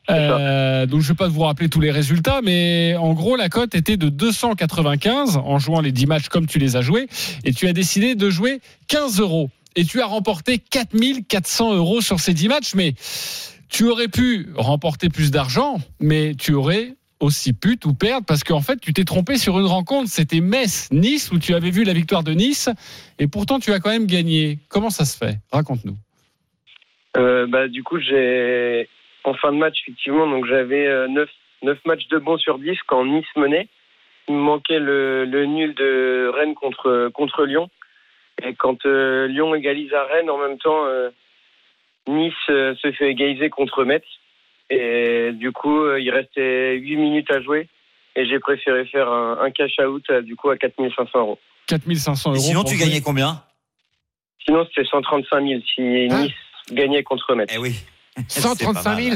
[0.09, 3.49] Euh, donc je ne vais pas vous rappeler tous les résultats, mais en gros la
[3.49, 7.07] cote était de 295 en jouant les 10 matchs comme tu les as joués,
[7.43, 9.49] et tu as décidé de jouer 15 euros.
[9.75, 12.93] Et tu as remporté 4400 euros sur ces 10 matchs, mais
[13.71, 18.61] tu aurais pu remporter plus d'argent, mais tu aurais aussi pu tout perdre parce qu'en
[18.61, 20.09] fait tu t'es trompé sur une rencontre.
[20.09, 22.69] C'était Metz-Nice où tu avais vu la victoire de Nice
[23.19, 24.59] et pourtant tu as quand même gagné.
[24.69, 25.37] Comment ça se fait?
[25.51, 25.95] Raconte-nous.
[27.17, 28.87] Euh, bah, du coup, j'ai
[29.23, 31.29] en fin de match, effectivement, donc j'avais 9,
[31.63, 33.67] euh, matchs de bons sur 10 quand Nice menait.
[34.27, 37.69] Il me manquait le, nul de Rennes contre, contre Lyon.
[38.43, 40.85] Et quand euh, Lyon égalise à Rennes, en même temps,
[42.07, 44.03] Nice se fait égaliser contre Metz.
[44.69, 47.67] Et du coup, il restait 8 minutes à jouer.
[48.15, 51.39] Et j'ai préféré faire un, cash-out du coup à 4500 euros.
[51.67, 52.39] 4500 euros.
[52.39, 53.41] sinon, tu gagnais combien?
[54.45, 56.23] Sinon, c'était 135 000 si hein?
[56.23, 56.33] Nice
[56.71, 57.49] gagnait contre Metz.
[57.53, 57.75] Eh oui.
[58.27, 59.15] 135 000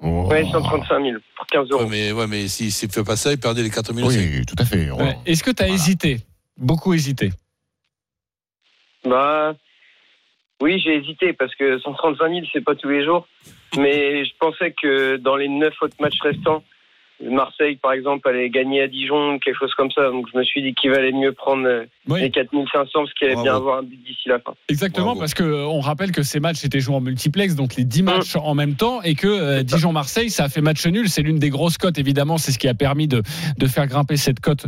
[0.00, 1.84] Oui, 135 000 pour 15 euros.
[1.84, 4.44] Ouais, mais, ouais, mais s'il ne fait pas ça, il perdait les 4 000 Oui,
[4.46, 4.88] tout à fait.
[5.26, 6.18] Est-ce que tu as hésité?
[6.56, 7.30] Beaucoup hésité
[9.04, 9.54] Bah.
[10.60, 13.26] Oui, j'ai hésité parce que 135 000, c'est pas tous les jours.
[13.76, 16.62] Mais je pensais que dans les 9 autres matchs restants,
[17.22, 20.10] Marseille, par exemple, allait gagner à Dijon, quelque chose comme ça.
[20.10, 23.40] Donc je me suis dit qu'il valait mieux prendre euh, les 4500 parce qu'il allait
[23.40, 24.52] bien avoir un but d'ici la fin.
[24.68, 27.84] Exactement, parce que euh, on rappelle que ces matchs étaient joués en multiplex, donc les
[27.84, 28.04] 10 mmh.
[28.04, 31.08] matchs en même temps, et que euh, Dijon-Marseille, ça a fait match nul.
[31.08, 32.36] C'est l'une des grosses cotes, évidemment.
[32.36, 33.22] C'est ce qui a permis de,
[33.58, 34.66] de faire grimper cette cote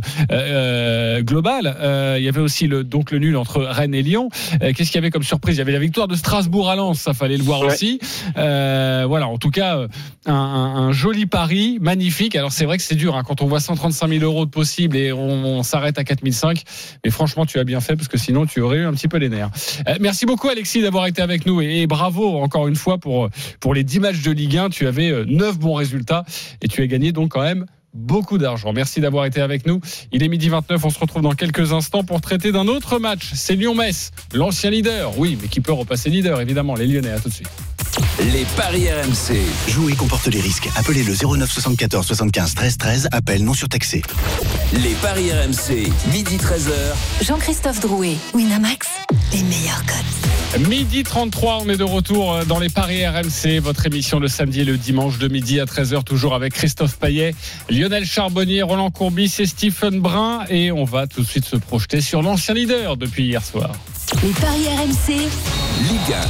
[1.21, 1.75] globale.
[2.17, 4.29] il y avait aussi le, donc le nul entre Rennes et Lyon.
[4.61, 5.55] Qu'est-ce qu'il y avait comme surprise?
[5.55, 7.99] Il y avait la victoire de Strasbourg à Lens, ça fallait le voir aussi.
[8.35, 9.85] voilà, en tout cas,
[10.25, 12.36] un, un joli pari, magnifique.
[12.37, 14.95] Alors c'est vrai que c'est dur hein, quand on voit 135 000 euros de possible
[14.95, 16.63] et on, s'arrête à 4005.
[17.03, 19.17] Mais franchement, tu as bien fait parce que sinon tu aurais eu un petit peu
[19.17, 19.49] les nerfs.
[19.87, 23.73] Euh, merci beaucoup Alexis d'avoir été avec nous et, bravo encore une fois pour pour
[23.73, 24.69] les 10 matchs de Ligue 1.
[24.69, 26.25] Tu avais 9 euh, bons résultats
[26.61, 28.73] et tu as gagné donc quand même beaucoup d'argent.
[28.73, 29.81] Merci d'avoir été avec nous.
[30.11, 33.31] Il est midi 29, on se retrouve dans quelques instants pour traiter d'un autre match.
[33.33, 35.17] C'est Lyon-Metz, l'ancien leader.
[35.17, 37.11] Oui, mais qui peut repasser leader, évidemment, les Lyonnais.
[37.11, 37.49] À tout de suite.
[38.19, 39.37] Les paris RMC.
[39.67, 40.69] Jouer comporte les risques.
[40.75, 43.09] Appelez le 09 74 75 13 13.
[43.11, 44.01] Appel non surtaxé.
[44.73, 45.91] Les paris RMC.
[46.11, 47.25] Midi 13h.
[47.25, 48.15] Jean-Christophe Drouet.
[48.33, 48.87] Winamax.
[49.33, 50.67] Les meilleurs codes.
[50.67, 53.59] Midi 33, on est de retour euh, dans les paris RMC.
[53.61, 56.03] Votre émission le samedi et le dimanche de midi à 13h.
[56.03, 57.35] Toujours avec Christophe Payet,
[57.69, 60.45] Lionel Charbonnier, Roland Courbis et Stephen Brun.
[60.49, 63.71] Et on va tout de suite se projeter sur l'ancien leader depuis hier soir.
[64.23, 65.29] Les paris RMC.
[65.83, 66.21] Liga.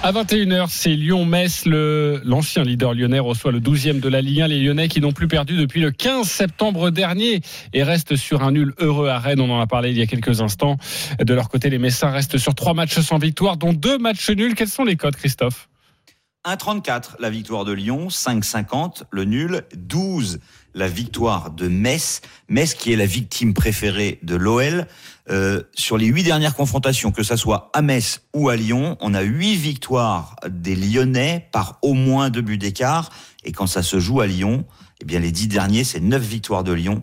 [0.00, 1.64] À 21h, c'est Lyon-Metz.
[1.66, 4.46] L'ancien leader lyonnais reçoit le 12e de la Ligue 1.
[4.46, 7.40] Les Lyonnais qui n'ont plus perdu depuis le 15 septembre dernier
[7.72, 9.40] et restent sur un nul heureux à Rennes.
[9.40, 10.76] On en a parlé il y a quelques instants.
[11.18, 14.54] De leur côté, les Messins restent sur trois matchs sans victoire, dont deux matchs nuls.
[14.54, 15.68] Quels sont les codes, Christophe?
[16.46, 20.38] 1,34 la victoire de Lyon, 5,50 le nul, 12
[20.74, 22.20] la victoire de Metz.
[22.48, 24.86] Metz qui est la victime préférée de l'OL.
[25.30, 29.12] Euh, sur les huit dernières confrontations, que ça soit à Metz ou à Lyon, on
[29.12, 33.10] a huit victoires des Lyonnais par au moins deux buts d'écart.
[33.44, 34.64] Et quand ça se joue à Lyon,
[35.00, 37.02] eh bien les dix derniers, c'est neuf victoires de Lyon,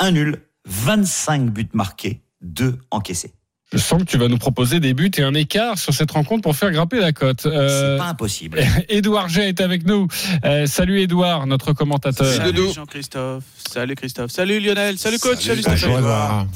[0.00, 3.34] un nul, 25 buts marqués, deux encaissés.
[3.72, 6.42] Je sens que tu vas nous proposer des buts et un écart sur cette rencontre
[6.42, 7.46] pour faire grimper la cote.
[7.46, 8.60] Euh, c'est pas impossible.
[8.88, 10.06] Édouard G est avec nous.
[10.44, 12.26] Euh, salut Édouard, notre commentateur.
[12.26, 13.42] Salut Jean-Christophe.
[13.68, 14.30] Salut Christophe.
[14.30, 14.98] Salut Lionel.
[14.98, 15.40] Salut coach.
[15.40, 15.62] Salut,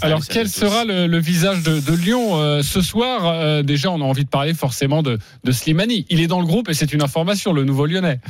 [0.00, 4.30] Alors quel sera le, visage de, Lyon euh, ce soir Déjà, on a envie de
[4.30, 6.06] parler forcément de, de Slimani.
[6.10, 8.20] Il est dans le groupe et c'est une information, le nouveau Lyonnais.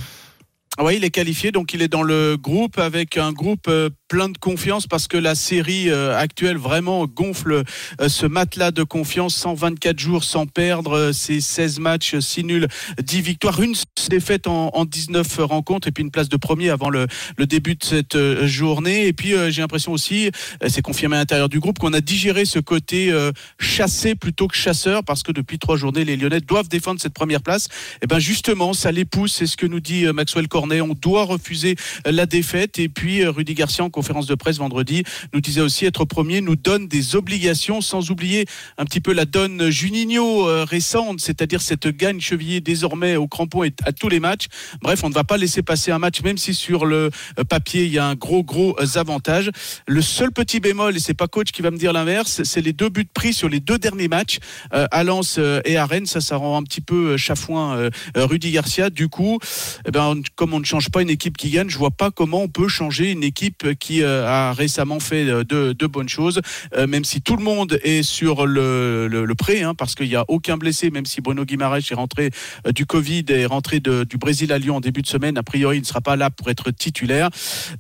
[0.81, 3.91] Ah oui, il est qualifié, donc il est dans le groupe avec un groupe euh,
[4.07, 7.65] plein de confiance parce que la série euh, actuelle vraiment gonfle
[8.01, 9.35] euh, ce matelas de confiance.
[9.35, 12.69] 124 jours sans perdre, c'est 16 matchs, 6 nuls,
[13.03, 13.75] 10 victoires, une
[14.09, 17.09] défaite en, en 19 rencontres et puis une place de premier avant le,
[17.41, 19.09] début de cette journée.
[19.09, 20.31] Et puis j'ai l'impression aussi,
[20.69, 23.13] c'est confirmé à l'intérieur du groupe, qu'on a digéré ce côté
[23.59, 27.43] chassé plutôt que chasseur parce que depuis trois journées, les Lyonnais doivent défendre cette première
[27.43, 27.69] place.
[28.01, 31.25] Et ben justement, ça les pousse, c'est ce que nous dit Maxwell Cornet on doit
[31.25, 32.79] refuser la défaite.
[32.79, 36.41] Et puis euh, Rudy Garcia en conférence de presse vendredi nous disait aussi être premier
[36.41, 41.61] nous donne des obligations, sans oublier un petit peu la donne Juninho euh, récente, c'est-à-dire
[41.61, 44.47] cette gagne chevillée désormais au crampon et à tous les matchs.
[44.83, 47.85] Bref, on ne va pas laisser passer un match, même si sur le euh, papier
[47.85, 49.51] il y a un gros gros avantage.
[49.87, 52.73] Le seul petit bémol, et c'est pas coach qui va me dire l'inverse, c'est les
[52.73, 54.39] deux buts pris sur les deux derniers matchs
[54.71, 56.07] à Lens et à Rennes.
[56.07, 58.91] Ça, ça rend un petit peu chafouin Rudy Garcia.
[58.91, 59.39] Du coup,
[59.87, 60.23] eh ben,
[60.59, 61.69] ne change pas une équipe qui gagne.
[61.69, 65.73] Je vois pas comment on peut changer une équipe qui euh, a récemment fait de,
[65.73, 66.41] de bonnes choses,
[66.75, 70.17] euh, même si tout le monde est sur le, le, prêt, hein, parce qu'il n'y
[70.17, 72.31] a aucun blessé, même si Bruno Guimaraes est rentré
[72.67, 75.39] euh, du Covid et est rentré du Brésil à Lyon en début de semaine.
[75.39, 77.31] A priori, il ne sera pas là pour être titulaire.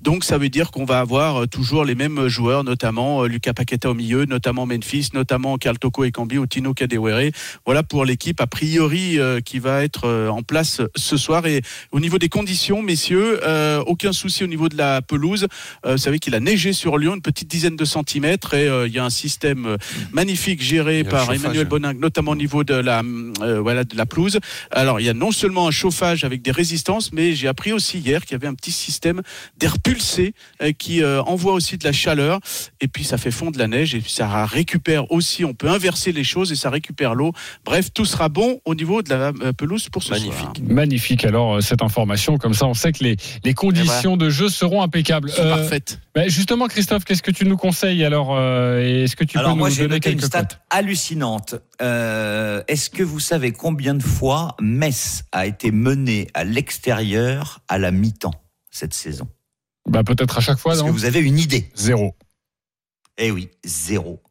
[0.03, 3.53] Donc, ça veut dire qu'on va avoir euh, toujours les mêmes joueurs, notamment euh, Lucas
[3.53, 7.31] Paqueta au milieu, notamment Memphis, notamment Karl Toko et Cambi ou Tino Kadewere.
[7.64, 11.47] Voilà pour l'équipe, a priori, euh, qui va être euh, en place ce soir.
[11.47, 11.62] Et
[11.93, 15.47] au niveau des conditions, messieurs, euh, aucun souci au niveau de la pelouse.
[15.87, 18.88] Euh, vous savez qu'il a neigé sur Lyon une petite dizaine de centimètres et euh,
[18.88, 19.77] il y a un système
[20.12, 21.66] magnifique géré par Emmanuel.
[21.66, 23.03] Bonin, notamment au niveau de la,
[23.61, 24.38] voilà, de la pelouse.
[24.71, 27.99] Alors, il y a non seulement un chauffage avec des résistances, mais j'ai appris aussi
[27.99, 29.23] hier qu'il y avait un petit système
[29.59, 30.35] d'air pulsé
[30.79, 32.40] qui envoie aussi de la chaleur
[32.81, 36.12] et puis ça fait fondre la neige et puis ça récupère aussi, on peut inverser
[36.12, 37.33] les choses et ça récupère l'eau.
[37.64, 40.38] Bref, tout sera bon au niveau de la pelouse pour ce Magnifique.
[40.38, 40.53] soir.
[40.62, 44.82] Magnifique alors cette information, comme ça on sait que les, les conditions de jeu seront
[44.82, 45.30] impeccables.
[45.30, 46.00] C'est Euh, parfaite.
[46.14, 49.58] bah, justement Christophe, qu'est-ce que tu nous conseilles alors euh, Est-ce que tu Alors peux
[49.58, 51.54] moi nous donner noté une stat hallucinante.
[51.82, 57.78] Euh, Est-ce que vous savez combien de fois Metz a été mené à l'extérieur à
[57.78, 58.34] la mi-temps
[58.70, 59.28] cette saison?
[59.88, 61.70] Bah, Peut-être à chaque fois, Est-ce que vous avez une idée?
[61.74, 62.14] Zéro.
[63.16, 64.22] Eh oui, zéro.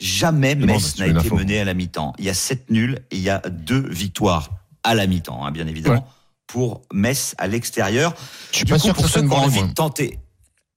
[0.00, 2.14] Jamais Demande, Metz n'a été mené à la mi-temps.
[2.18, 4.50] Il y a sept nuls et il y a deux victoires
[4.82, 6.06] à la mi-temps, hein, bien évidemment,
[6.54, 8.14] pour Metz à l'extérieur.
[8.52, 9.58] Je suis Du pas coup, sûr que pour ce soit ceux une qui ont envie
[9.58, 9.66] moi.
[9.66, 10.20] de tenter.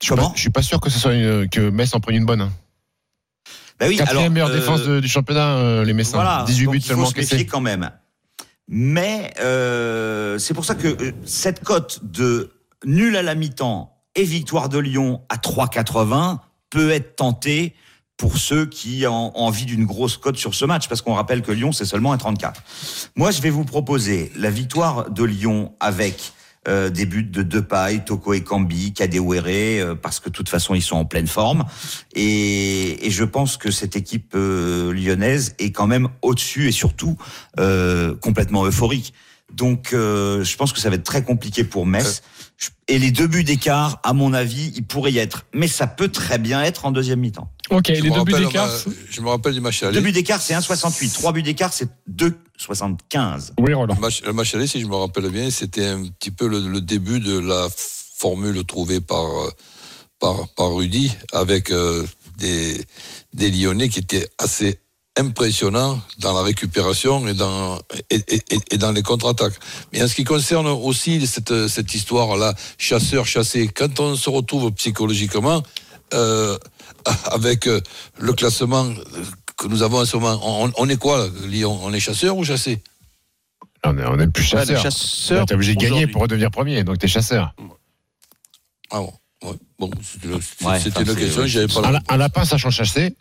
[0.02, 2.00] Je suis pas- Comment Je suis pas sûr que ce soit une- que Metz en
[2.00, 2.50] prenne une bonne.
[3.80, 6.18] Bah oui, Quatrième alors, meilleure euh, défense de- du championnat, euh, les Messins.
[6.18, 7.92] Voilà, 18 donc buts seulement se méfier quand même.
[8.68, 14.24] Mais euh, c'est pour ça que euh, cette cote de nul à la mi-temps et
[14.24, 16.40] victoire de Lyon à 3,80
[16.72, 17.76] peut être tentée
[18.18, 21.52] pour ceux qui ont envie d'une grosse cote sur ce match, parce qu'on rappelle que
[21.52, 22.62] Lyon, c'est seulement un 34.
[23.16, 26.34] Moi, je vais vous proposer la victoire de Lyon avec
[26.68, 30.74] euh, des buts de Depay, Toko et Kambi, Kadewere, euh, parce que de toute façon,
[30.74, 31.64] ils sont en pleine forme.
[32.16, 37.18] Et, et je pense que cette équipe euh, lyonnaise est quand même au-dessus et surtout
[37.60, 39.14] euh, complètement euphorique.
[39.54, 42.22] Donc, euh, je pense que ça va être très compliqué pour Metz.
[42.88, 45.46] Et les deux buts d'écart, à mon avis, ils pourraient y être.
[45.54, 47.52] Mais ça peut très bien être en deuxième mi-temps.
[47.70, 48.68] Ok, Je les me deux buts rappelle, d'écart.
[48.68, 50.02] ma- Je me rappelle du match Deux aller.
[50.02, 51.14] buts d'écart, c'est 1,68.
[51.14, 53.52] Trois buts d'écart, c'est 2,75.
[53.60, 53.94] Oui, Roland.
[53.96, 56.68] Le match, le match aller, si je me rappelle bien, c'était un petit peu le,
[56.68, 57.68] le début de la
[58.18, 59.50] formule trouvée par, euh,
[60.20, 62.06] par, par Rudy, avec euh,
[62.38, 62.84] des,
[63.34, 64.80] des Lyonnais qui étaient assez
[65.18, 67.78] impressionnants dans la récupération et dans,
[68.10, 69.56] et, et- et- et dans les contre-attaques.
[69.94, 75.64] Mais en ce qui concerne aussi cette, cette histoire-là, chasseur-chassé, quand on se retrouve psychologiquement,
[76.14, 76.58] euh,
[77.32, 77.82] avec euh,
[78.18, 78.94] le classement
[79.58, 81.80] que nous avons en ce moment, on, on est quoi, Lyon?
[81.84, 82.82] On est chasseur ou chassé?
[83.84, 84.76] On est, on est plus chasseur.
[84.78, 87.54] les chasseurs T'es obligé de gagner pour redevenir premier, donc t'es chasseur.
[88.92, 89.56] Ah bon, ouais.
[89.80, 90.28] bon c'était
[90.66, 93.16] Ouais, une question, ouais, j'avais pas Un, la un lapin sachant chasser,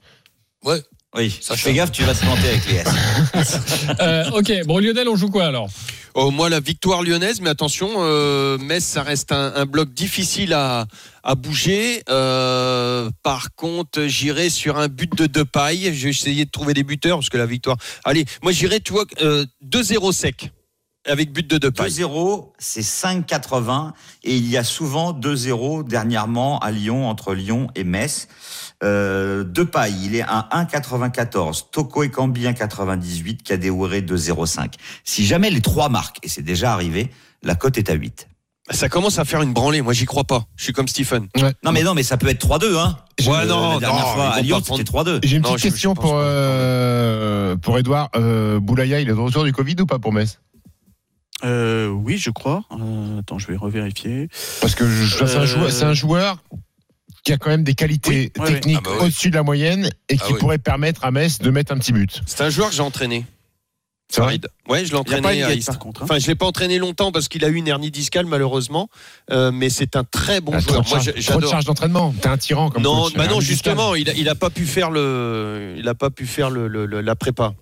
[0.65, 0.83] Ouais,
[1.14, 3.59] Oui, Ça fais gaffe, tu vas te planter avec les S.
[4.01, 5.69] Euh, ok, bon Lionel, on joue quoi alors?
[6.14, 10.53] Oh, moi, la victoire lyonnaise, mais attention, euh, Metz, ça reste un, un bloc difficile
[10.53, 10.87] à,
[11.23, 12.03] à bouger.
[12.09, 15.95] Euh, par contre, j'irai sur un but de Depay.
[15.95, 17.77] Je vais essayer de trouver des buteurs parce que la victoire.
[18.05, 20.51] Allez, moi, j'irai, tu vois, euh, 2-0 sec
[21.07, 21.88] avec but de Depay.
[21.88, 23.92] 2-0, c'est 5,80
[24.25, 28.29] et il y a souvent 2-0 dernièrement à Lyon, entre Lyon et Metz.
[28.85, 31.71] Euh, Depay, il est à 1,94.
[31.73, 33.42] Toko et Cambi 1,98.
[33.42, 34.73] Kadewere 2,05.
[35.05, 37.11] Si jamais les trois marques, et c'est déjà arrivé,
[37.42, 38.29] la cote est à 8.
[38.71, 39.81] Ça commence à faire une branlée.
[39.81, 40.45] Moi, j'y crois pas.
[40.57, 41.29] Je suis comme Stephen.
[41.62, 42.97] Non mais non, mais ça peut être 3-2, hein.
[43.21, 45.21] Ouais, Euh, non, la dernière non, fois ils à vont Lyon, pas prendre- c'était 3-2.
[45.23, 46.19] J'ai une Non, petite je- je question pour, pas.
[46.21, 48.11] euh, pour Edouard.
[48.16, 50.40] Euh, Boulaya, il est de retour du Covid ou pas pour Metz?
[51.44, 52.64] Euh, oui, je crois.
[52.72, 54.29] Euh, attends, je vais revérifier.
[54.61, 56.38] Parce que c'est un, Euh, joueur- c'est un joueur
[57.25, 58.79] qui a quand même des qualités Oui, ouais, techniques.
[58.81, 59.07] Ah bah oui.
[59.07, 60.38] au-dessus de la moyenne et qui Ah oui.
[60.38, 62.22] pourrait permettre à Metz de mettre un petit but.
[62.27, 63.27] C'est un joueur que j'ai entraîné.
[64.09, 64.38] C'est vrai.
[64.68, 65.79] Ouais, je l'ai Il n'y a entraîné pas à Istres.
[65.81, 66.03] contre.
[66.03, 66.05] hein.
[66.05, 68.88] Enfin, je l'ai pas entraîné longtemps parce qu'il a eu une hernie discale malheureusement,
[69.33, 70.85] Euh, mais c'est un très bon Ah, joueur.
[70.85, 71.51] trop, Moi, de j'ai- charge, trop de j'adore.
[71.51, 72.14] charge d'entraînement.
[72.22, 73.14] T'es un tyran comme Non, coach.
[73.14, 76.25] bah non, justement, il a, il a pas pu faire le, il a pas pu
[76.27, 77.53] faire le, le- le- la prépa.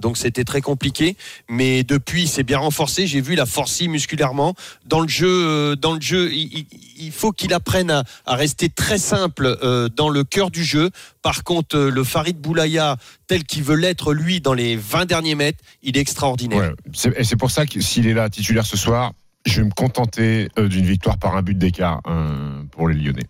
[0.00, 1.16] Donc c'était très compliqué,
[1.48, 3.06] mais depuis il s'est bien renforcé.
[3.06, 4.54] J'ai vu la forcer musculairement
[4.86, 5.28] dans le jeu.
[5.28, 10.08] euh, Dans le jeu, il, faut qu'il apprenne à, à rester très simple euh, dans
[10.08, 10.90] le cœur du jeu.
[11.22, 12.96] Par contre, euh, le Farid Boulaya,
[13.28, 16.58] tel qu'il veut l'être lui dans les 20 derniers mètres, il est extraordinaire.
[16.58, 19.12] Ouais, c'est- et c'est pour ça que s'il est là titulaire ce soir,
[19.46, 23.26] je vais me contenter euh, d'une victoire par un but d'écart euh, pour les Lyonnais.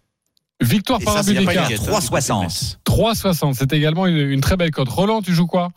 [0.62, 1.68] Victoire Et par ça, un but d'écart.
[1.70, 2.78] une guette, hein, 3,60.
[2.86, 4.88] 3,60, c'est également une, une très belle cote.
[4.88, 5.68] Roland, tu joues quoi?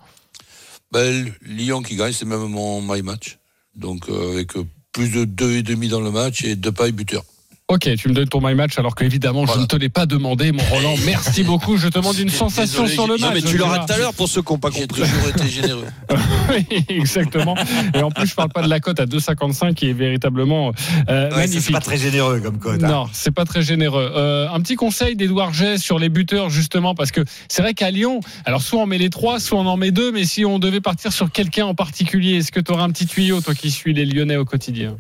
[0.92, 3.40] Ben, Lyon qui gagne, c'est même mon my match.
[3.76, 7.24] Donc, euh, avec euh, plus de 2,5 dans le match et Depay buteur.
[7.70, 9.64] Ok, tu me donnes ton my match alors qu'évidemment je Voilà.
[9.64, 10.96] ne te l'ai pas demandé, mon Roland.
[11.06, 11.76] Merci beaucoup.
[11.76, 13.30] Je te demande une sensation Désolé, sur le j'ai- match.
[13.30, 15.02] Non, mais tu je l'auras tout à l'heure pour ceux qui n'ont pas J'ai compris.
[15.02, 15.84] toujours été généreux.
[16.50, 17.56] Oui, exactement.
[17.94, 20.72] Et en plus, je parle pas de la cote à 2,55 qui est véritablement
[21.10, 21.74] euh, Ouais, ça, c'est magnifique.
[21.74, 22.82] pas très généreux comme code.
[22.86, 22.88] hein.
[22.88, 24.14] Non, c'est pas très généreux.
[24.16, 27.92] Euh, un petit conseil d'Edouard Gay sur les buteurs, justement, parce que c'est vrai qu'à
[27.92, 30.58] Lyon, alors soit on met les trois, soit on en met deux, mais si on
[30.58, 33.72] devait partir sur quelqu'un en particulier, est-ce que tu aurais un petit tuyau, toi qui
[33.72, 34.96] suis les Lyonnais au quotidien?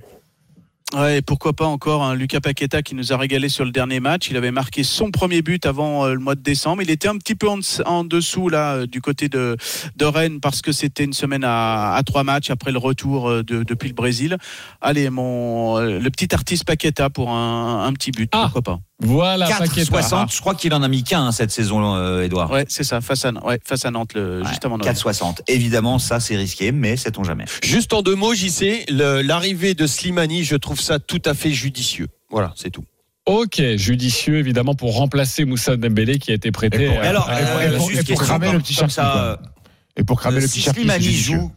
[0.95, 3.99] Ouais, et pourquoi pas encore un Lucas Paqueta qui nous a régalé sur le dernier
[3.99, 4.29] match.
[4.31, 6.81] Il avait marqué son premier but avant euh, le mois de décembre.
[6.81, 9.57] Il était un petit peu en, en dessous là euh, du côté de,
[9.97, 13.43] de Rennes parce que c'était une semaine à, à trois matchs après le retour euh,
[13.43, 14.37] de- depuis le Brésil.
[14.79, 18.43] Allez, mon le petit artiste Paqueta pour un, un petit but, Ah.
[18.43, 18.79] pourquoi pas.
[18.99, 19.81] Voilà, Paqueta.
[20.01, 20.33] 4,60.
[20.35, 22.49] Je crois qu'il en a mis qu'un hein, cette saison, euh, Edouard.
[22.49, 24.91] Ouais, c'est ça, face à, ouais, face à Nantes, le, Ouais, juste avant Noël.
[24.95, 25.41] 4,60.
[25.47, 27.45] Évidemment, ça c'est risqué, mais sait-on jamais.
[27.63, 31.51] Juste en deux mots, JC, le- l'arrivée de Slimani, je trouve ça tout à fait
[31.51, 32.07] judicieux.
[32.31, 32.83] Voilà, c'est tout.
[33.27, 36.85] Ok, judicieux évidemment pour remplacer Moussa Dembélé qui a été prêté.
[36.85, 39.03] Et pour- alors, euh, et pour- juste et pour cramer le petit ça, quoi.
[39.21, 39.37] euh,
[39.97, 41.51] Et pour cramer Euh, le si petit c'est Slimani joue,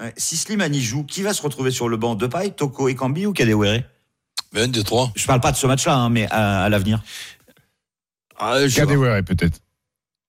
[0.00, 2.14] ouais, si Slimani joue, qui va se retrouver sur le banc?
[2.16, 3.82] Depay, Toko et Kambi ou Kadewere?
[4.52, 5.12] Mais un des trois.
[5.16, 7.02] Je parle pas de ce match-là, hein, mais à, à l'avenir.
[8.38, 9.58] Ah, je, peut-être.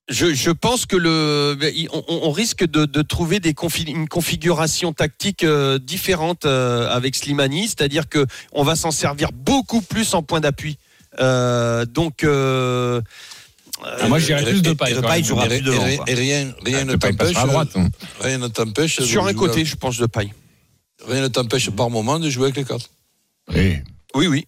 [0.09, 1.57] je, je pense que le,
[1.91, 7.15] on, on risque de, de trouver des confi- une configuration tactique euh, différente euh, avec
[7.15, 10.77] Slimani, c'est-à-dire que on va s'en servir beaucoup plus en point d'appui.
[11.19, 13.01] Euh, donc, euh,
[13.83, 14.93] Ah, moi, je dirais plus de paille.
[14.93, 15.23] Même.
[15.25, 15.85] jouera Et, plus devant.
[15.85, 16.05] et- quoi.
[16.07, 17.33] et rien, rien ne Depay t'empêche.
[17.33, 17.69] passera à droite.
[17.75, 17.89] hein.
[18.21, 18.99] Rien ne t'empêche.
[18.99, 20.31] de sur un côté, avec- je pense de paille.
[21.07, 22.89] Rien ne t'empêche par moment de jouer avec les quatre.
[23.53, 23.77] Et
[24.15, 24.45] Oui, oui.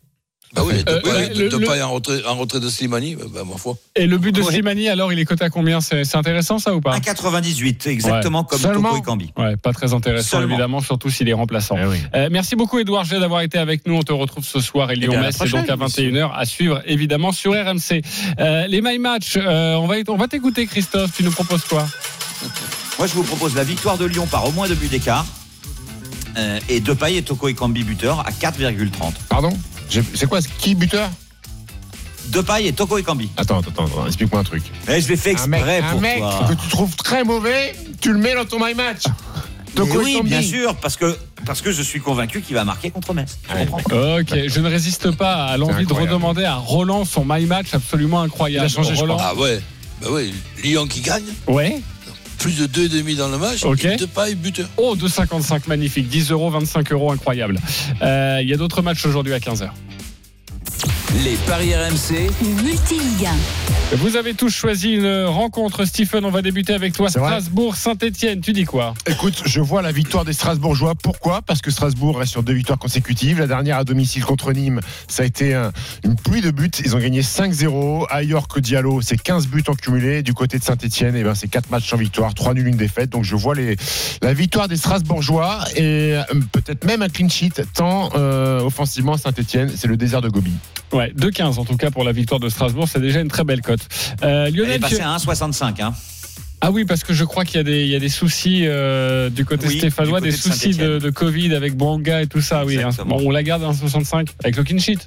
[0.56, 3.41] Bah oui, Euh, Depay, le- Depay le- en, retrait, en retrait de Slimani, bah, bah,
[3.48, 3.76] ma foi.
[3.95, 4.52] Et le but de Ouais.
[4.52, 5.80] Slimani, alors, il est coté à combien?
[5.80, 6.95] C'est intéressant ça ou pas?
[6.98, 8.89] 1,98, exactement comme Seulement.
[8.89, 9.32] Toko et Kambi.
[9.38, 10.56] Ouais, pas très intéressant Seulement.
[10.56, 11.76] évidemment, surtout s'il est remplaçant.
[11.80, 11.98] Eh oui.
[12.15, 13.93] Euh, merci beaucoup Edouard G d'avoir été avec nous.
[13.95, 16.82] On te retrouve ce soir et à Lyon-Metz, c'est donc à prochaine, 21h à suivre
[16.88, 18.02] évidemment sur RMC.
[18.39, 21.12] Euh, les My Match, euh, on va, on va t'écouter Christophe.
[21.15, 21.88] Tu nous proposes quoi?
[22.98, 25.28] Moi, je vous propose la victoire de Lyon par au moins deux buts d'écart.
[26.39, 29.13] Euh, et Depay et Toko et Kambi buteur à 4,30.
[29.28, 29.52] Pardon?
[30.13, 31.10] C'est quoi Qui buteur?
[32.28, 33.30] Depay et Toko et Kambi.
[33.38, 34.63] Attends, attends, attends, explique-moi un truc.
[34.88, 36.45] Eh, je l'ai fait Un mec, exprès un mec toi.
[36.49, 39.04] que tu trouves très mauvais, tu le mets dans ton my match.
[39.08, 40.30] Mais Toko oui, Ekambi.
[40.30, 43.38] bien sûr, parce que, parce que je suis convaincu qu'il va marquer contre Metz.
[43.54, 43.67] Ouais,
[44.21, 48.21] Ok, je ne résiste pas à l'envie de redemander à Roland son My Match absolument
[48.21, 48.67] incroyable.
[48.69, 49.17] Il a changé, je Roland.
[49.19, 49.60] Ah ouais,
[50.02, 50.30] bah ouais,
[50.63, 51.82] Lyon qui gagne, Ouais.
[52.39, 53.86] Plus de 2,5 dans le match, Ok.
[53.86, 54.67] et Depay buteur.
[54.78, 56.08] Oh, 2,55, magnifique.
[56.08, 57.60] 10 euros, 25 euros, incroyable.
[58.02, 59.69] Euh, Il y a d'autres matchs aujourd'hui à 15h.
[61.15, 63.26] Les paris RMC, Le multi-Ligue
[63.91, 63.95] 1.
[63.98, 65.84] Vous avez tous choisi une rencontre.
[65.86, 67.10] Stephen, on va débuter avec toi.
[67.10, 68.93] C'est vrai Strasbourg, Saint-Etienne, tu dis quoi?
[69.08, 70.93] Écoute, je vois la victoire des Strasbourgeois.
[70.93, 71.41] Pourquoi?
[71.41, 73.39] Parce que Strasbourg reste sur deux victoires consécutives.
[73.39, 75.72] La dernière à domicile contre Nîmes, ça a été un-
[76.04, 76.69] une pluie de buts.
[76.86, 78.06] Ils ont gagné 5-0.
[78.12, 80.22] À York Diallo, c'est 15 buts en cumulé.
[80.22, 83.10] Du côté de Saint-Etienne, eh ben, c'est 4 matchs sans victoire, 3 nuls, une défaite.
[83.10, 83.76] Donc je vois les,
[84.22, 89.72] la victoire des Strasbourgeois et euh, peut-être même un clean sheet, tant euh, offensivement Saint-Etienne,
[89.76, 90.54] c'est le désert de Gobi.
[90.91, 92.88] Ouais, 2,15 en tout cas pour la victoire de Strasbourg.
[92.88, 93.81] C'est déjà une très belle cote.
[94.23, 95.81] Euh, Elle est Lionel, tu- passée à 1,65.
[95.81, 95.93] Hein.
[96.62, 98.63] ah oui, parce que je crois qu'il y a des, il y a des soucis
[98.65, 102.27] euh, du côté Oui, stéphanois, du côté des de soucis de, Covid avec Banga et
[102.27, 102.65] tout ça.
[102.65, 102.89] Oui, hein.
[103.05, 104.99] Bon, on la garde à 1,65 avec le clean sheet.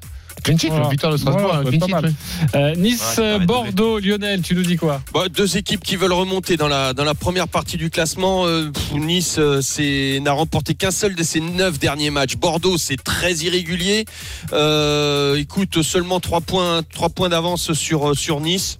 [0.42, 0.85] Clean sheet, Voilà.
[0.85, 1.92] la victoire de Strasbourg, Voilà, un ça clean va sheet.
[1.94, 2.14] être pas mal.
[2.42, 2.61] oui.
[2.61, 5.00] Euh, nice, Ouais, Bordeaux, Lionel, tu nous dis quoi?
[5.14, 8.46] Bah, deux équipes qui veulent remonter dans la, dans la première partie du classement.
[8.46, 12.37] Euh, pff, nice euh, c'est- n'a remporté qu'un seul de ses neuf derniers matchs.
[12.37, 14.05] Bordeaux, c'est très irrégulier.
[14.52, 18.78] Euh, écoute, seulement trois points, trois points d'avance sur, euh, sur Nice.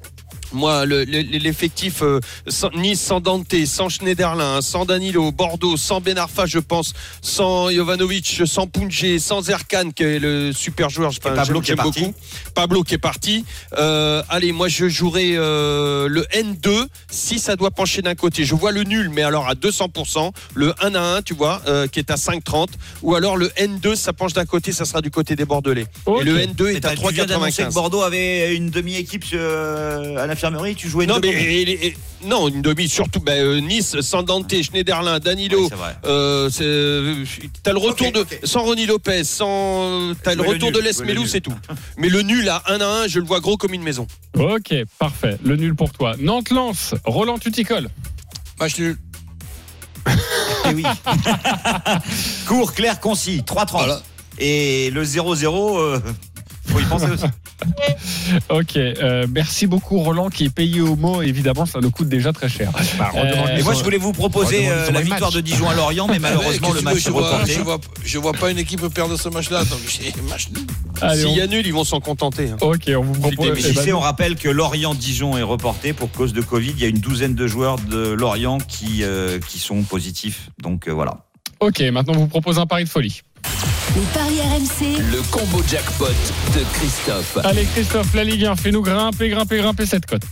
[0.53, 6.01] Moi, le- le- l'effectif euh, sans- Nice sans Dante, sans Schneiderlin, sans Danilo, Bordeaux, sans
[6.01, 11.13] Ben Arfa, je pense, sans Jovanovic, sans Punje, sans Erkan, qui est le super joueur.
[11.13, 12.01] Et Pablo qui est parti.
[12.01, 12.15] beaucoup.
[12.55, 13.45] Pablo qui est parti.
[13.79, 18.45] Euh, allez, moi je jouerai euh, le N2 si ça doit pencher d'un côté.
[18.45, 20.33] Je vois le nul, mais alors à 200%.
[20.55, 22.69] Le 1 à 1, tu vois, euh, qui est à 5,30.
[23.03, 25.87] Ou alors le N2, ça penche d'un côté, ça sera du côté des Bordelais.
[26.21, 27.75] Et le N2 Mais est à t'as- tu viens d'annoncer que 3,95.
[27.75, 30.75] Bordeaux avait une demi-équipe euh, à l'infirmerie.
[30.75, 34.01] Tu jouais une Non, mais demi et- et- non, une demi, surtout ben, euh, Nice,
[34.01, 35.63] sans Dante, Schneiderlin, Danilo.
[35.63, 35.97] Oui, c'est vrai.
[36.05, 37.25] Euh, c'est- euh,
[37.63, 40.81] t'as le retour de sans Ronny Lopez, sans t'as le Jouer le retour nul, de
[40.81, 41.55] Lesmelou, c'est tout.
[41.97, 44.07] Mais le nul à 1 à 1, je le vois gros comme une maison.
[44.39, 45.37] Ok, parfait.
[45.45, 46.15] Le nul pour toi.
[46.19, 47.89] Nantes-Lens, Roland, tu t'y colles.
[48.61, 48.97] Match nul.
[50.69, 50.85] Eh oui.
[52.47, 53.43] Court, clair, concis.
[53.45, 53.79] 3,30.
[53.79, 54.01] Voilà.
[54.39, 55.99] Et le 0-0, euh,
[56.67, 57.25] Faut y penser aussi.
[58.51, 61.23] ok, euh, merci beaucoup Roland qui est payé au mot.
[61.23, 62.71] Évidemment, ça nous coûte déjà très cher.
[62.99, 66.07] Bah, euh, et moi, je voulais vous proposer euh, la victoire de Dijon à Lorient,
[66.07, 67.53] mais malheureusement, le match est reporté.
[67.53, 69.65] Je vois, je vois pas une équipe perdre ce match-là.
[71.15, 72.51] S'il y a nul, ils vont s'en contenter.
[72.51, 72.57] Hein.
[72.61, 73.67] Ok, on vous propose.
[73.67, 76.71] Eh ben, on rappelle que Lorient-Dijon est reporté pour cause de Covid.
[76.71, 79.05] Il y a une douzaine de joueurs de Lorient qui,
[79.49, 80.51] qui sont positifs.
[80.63, 81.19] Donc voilà.
[81.61, 83.23] Ok, maintenant, on vous propose un pari de folie.
[83.95, 85.03] Les paris RMC.
[85.11, 86.07] Le combo jackpot
[86.55, 87.37] de Christophe.
[87.45, 90.23] Allez Christophe, la Ligue 1, fais-nous grimper, grimper, grimper cette cote.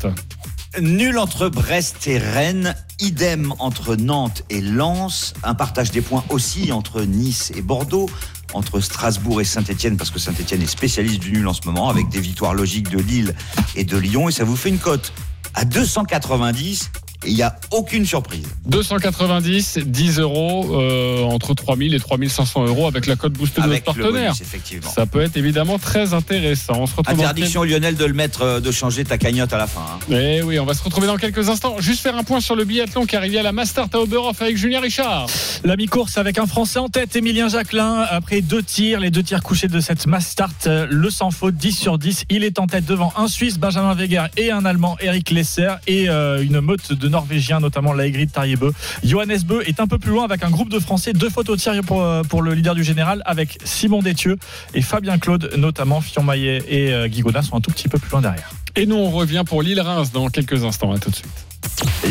[0.81, 6.73] Nul entre Brest et Rennes, idem entre Nantes et Lens, un partage des points aussi
[6.73, 8.09] entre Nice et Bordeaux,
[8.55, 12.09] entre Strasbourg et Saint-Etienne, parce que Saint-Etienne est spécialiste du nul en ce moment, avec
[12.09, 13.35] des victoires logiques de Lille
[13.77, 15.13] et de Lyon, et ça vous fait une cote
[15.55, 16.91] à 290
[17.27, 18.47] il n'y a aucune surprise.
[18.67, 23.83] 290, 10 euros euh, entre 3000 et 3500 euros avec la cote boost de notre
[23.83, 24.35] partenaire.
[24.83, 26.75] Ça peut être évidemment très intéressant.
[26.77, 29.67] On se retrouve Interdiction Lionel de le mettre, euh, de changer ta cagnotte à la
[29.67, 29.81] fin.
[29.81, 30.15] Hein.
[30.15, 31.77] Eh oui, on va se retrouver dans quelques instants.
[31.79, 34.57] Juste faire un point sur le biathlon qui arrive à la Master à Oberhof avec
[34.57, 35.27] Julien Richard.
[35.65, 38.07] La mi-course avec un Français en tête, Emilien Jacquelin.
[38.09, 41.73] Après deux tirs, les deux tirs couchés de cette Master, euh, le sans faute, 10
[41.73, 42.25] sur 10.
[42.31, 46.09] Il est en tête devant un Suisse, Benjamin Weger, et un Allemand, Eric Lesser, et
[46.09, 48.73] une meute de norvégien, notamment Laigrid Tariebeu.
[49.05, 51.63] Johannes Beu est un peu plus loin avec un groupe de Français, deux photos de
[51.63, 54.37] tir pour, euh, pour le leader du général, avec Simon Détieux
[54.75, 57.99] et Fabien Claude, notamment Fion Maillet et euh, Guy Godin sont un tout petit peu
[57.99, 58.51] plus loin derrière.
[58.77, 60.93] Et nous, on revient pour l'île Reims dans quelques instants.
[60.93, 61.50] À tout de suite.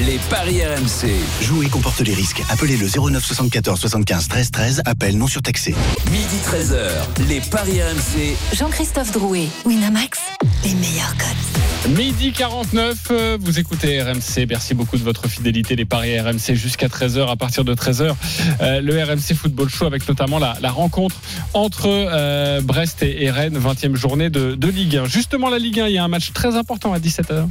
[0.06, 1.10] Les paris RMC.
[1.42, 2.42] Jouer comporte les risques.
[2.50, 4.82] Appelez le 09 74 75 13 13.
[4.86, 5.76] Appel non surtaxé.
[6.12, 7.28] Midi 13h.
[7.28, 8.36] Les paris RMC.
[8.54, 9.48] Jean-Christophe Drouet.
[9.66, 10.20] Winamax.
[10.64, 11.96] Les meilleurs codes.
[11.96, 12.98] Midi 49.
[13.12, 14.46] Euh, vous écoutez RMC.
[14.48, 15.76] Merci beaucoup de votre fidélité.
[15.76, 17.30] Les paris RMC jusqu'à 13h.
[17.30, 18.16] À partir de 13h,
[18.62, 21.16] euh, le RMC Football Show avec notamment la, rencontre
[21.54, 23.58] entre euh, Brest et, Rennes.
[23.58, 25.06] 20e journée de, de Ligue 1.
[25.06, 27.48] Justement, la Ligue 1, il y a un match très important à 17h.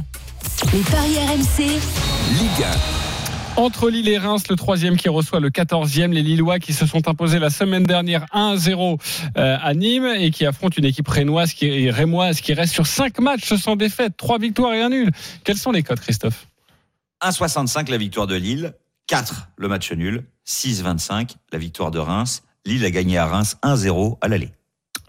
[0.65, 1.79] Les paris RMC.
[2.37, 2.65] Ligue
[3.55, 3.61] 1.
[3.61, 7.07] Entre Lille et Reims, le troisième qui reçoit le 14e, les Lillois qui se sont
[7.07, 8.99] imposés la semaine dernière 1-0
[9.37, 13.19] euh, à Nîmes et qui affrontent une équipe rémoise qui, rémoise qui reste sur 5
[13.19, 15.11] matchs sans défaite, 3 victoires et un nul.
[15.45, 16.47] Quels sont les codes, Christophe?
[17.23, 18.73] 1,65 la victoire de Lille,
[19.07, 22.43] 4 le match nul, 6,25 la victoire de Reims.
[22.65, 24.51] Lille a gagné à Reims 1-0 à l'aller.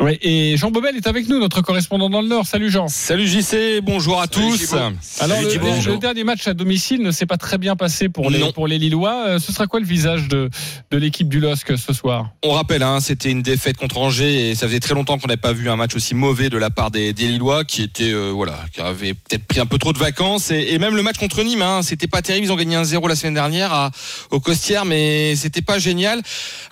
[0.01, 2.47] Oui, et Jean Bobel est avec nous, notre correspondant dans le Nord.
[2.47, 2.89] Salut Jean.
[2.89, 4.75] Salut JC, bonjour à tous.
[5.21, 8.67] Alors le, dernier match à domicile ne s'est pas très bien passé pour les, pour
[8.67, 9.27] les Lillois.
[9.27, 10.49] Euh, ce sera quoi le visage de,
[10.91, 12.31] de l'équipe du LOSC ce soir?
[12.43, 15.37] On rappelle, hein, c'était une défaite contre Angers et ça faisait très longtemps qu'on n'avait
[15.37, 18.31] pas vu un match aussi mauvais de la part des, des Lillois qui étaient euh,
[18.31, 21.43] voilà, qui avaient peut-être pris un peu trop de vacances et, même le match contre
[21.43, 22.47] Nîmes, hein, c'était pas terrible.
[22.47, 23.91] Ils ont gagné 1-0 la semaine dernière à,
[24.31, 26.23] au Costières, mais c'était pas génial.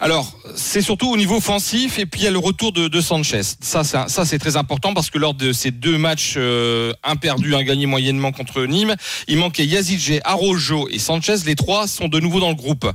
[0.01, 3.01] Alors c'est surtout au niveau offensif et puis il y a le retour de, de
[3.25, 3.43] Sanchez.
[3.61, 7.63] Ça, c'est très important parce que lors de ces deux matchs, euh, un perdu, un
[7.63, 8.95] gagné moyennement contre Nîmes,
[9.27, 11.37] il manquait Yazidje, Arojo et Sanchez.
[11.47, 12.89] Les trois sont de nouveau dans le groupe.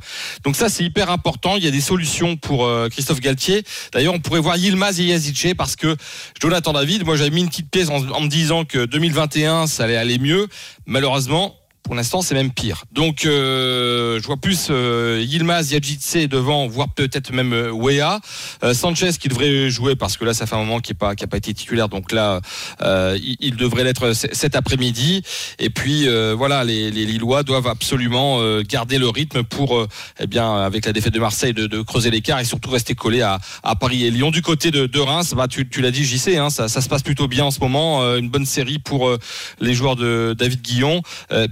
[0.44, 1.58] Donc ça, c'est hyper important.
[1.58, 3.64] Il y a des solutions pour euh, Christophe Galtier.
[3.92, 5.96] D'ailleurs, on pourrait voir Yilmaz et Yazidje parce que
[6.42, 9.84] Jonathan David, moi, j'avais mis une petite pièce en, en me disant que 2021, ça
[9.84, 10.48] allait aller mieux.
[10.86, 12.86] Malheureusement, pour l'instant, c'est même pire.
[12.94, 18.22] Donc, euh, je vois plus euh, Yilmaz, Yajitse devant, voire peut-être même euh, Wea.
[18.64, 21.28] Euh, Sanchez qui devrait jouer parce que là, ça fait un moment qu'il n'a pas,
[21.28, 21.90] pas été titulaire.
[21.90, 22.40] Donc là,
[22.82, 25.24] euh, il, devrait l'être cet après-midi.
[25.60, 29.86] Et puis, voilà, les, les, Lillois doivent absolument garder le rythme pour,
[30.20, 33.22] eh bien, avec la défaite de Marseille, de, de creuser l'écart et surtout rester collé
[33.22, 34.32] à, à, Paris et Lyon.
[34.32, 36.90] Du côté de, de Reims, bah, tu, tu l'as dit, JC, hein, ça, ça, se
[36.90, 38.16] passe plutôt bien en ce moment.
[38.16, 39.12] une bonne série pour
[39.60, 41.02] les joueurs de David Guillon.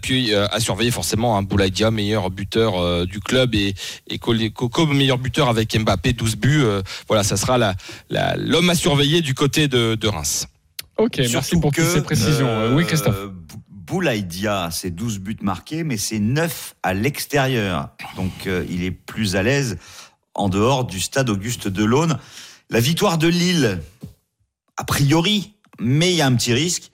[0.01, 3.73] puis euh, à surveiller forcément un Boulaïdia, meilleur buteur euh, du club et,
[4.07, 6.61] et Coco, meilleur buteur avec Mbappé, 12 buts.
[6.63, 7.57] Euh, voilà, ça sera
[8.37, 10.47] l'homme à surveiller du côté de, Reims.
[10.97, 12.75] Ok, merci pour ces précisions.
[12.75, 13.29] oui, Christophe.
[13.69, 17.89] Boulaïdia, c'est 12 buts marqués, mais c'est 9 à l'extérieur.
[18.15, 18.31] Donc
[18.69, 19.77] il est plus à l'aise
[20.33, 22.17] en dehors du stade Auguste Delaune.
[22.69, 23.81] La victoire de Lille,
[24.77, 26.90] a priori, mais il y a un petit risque.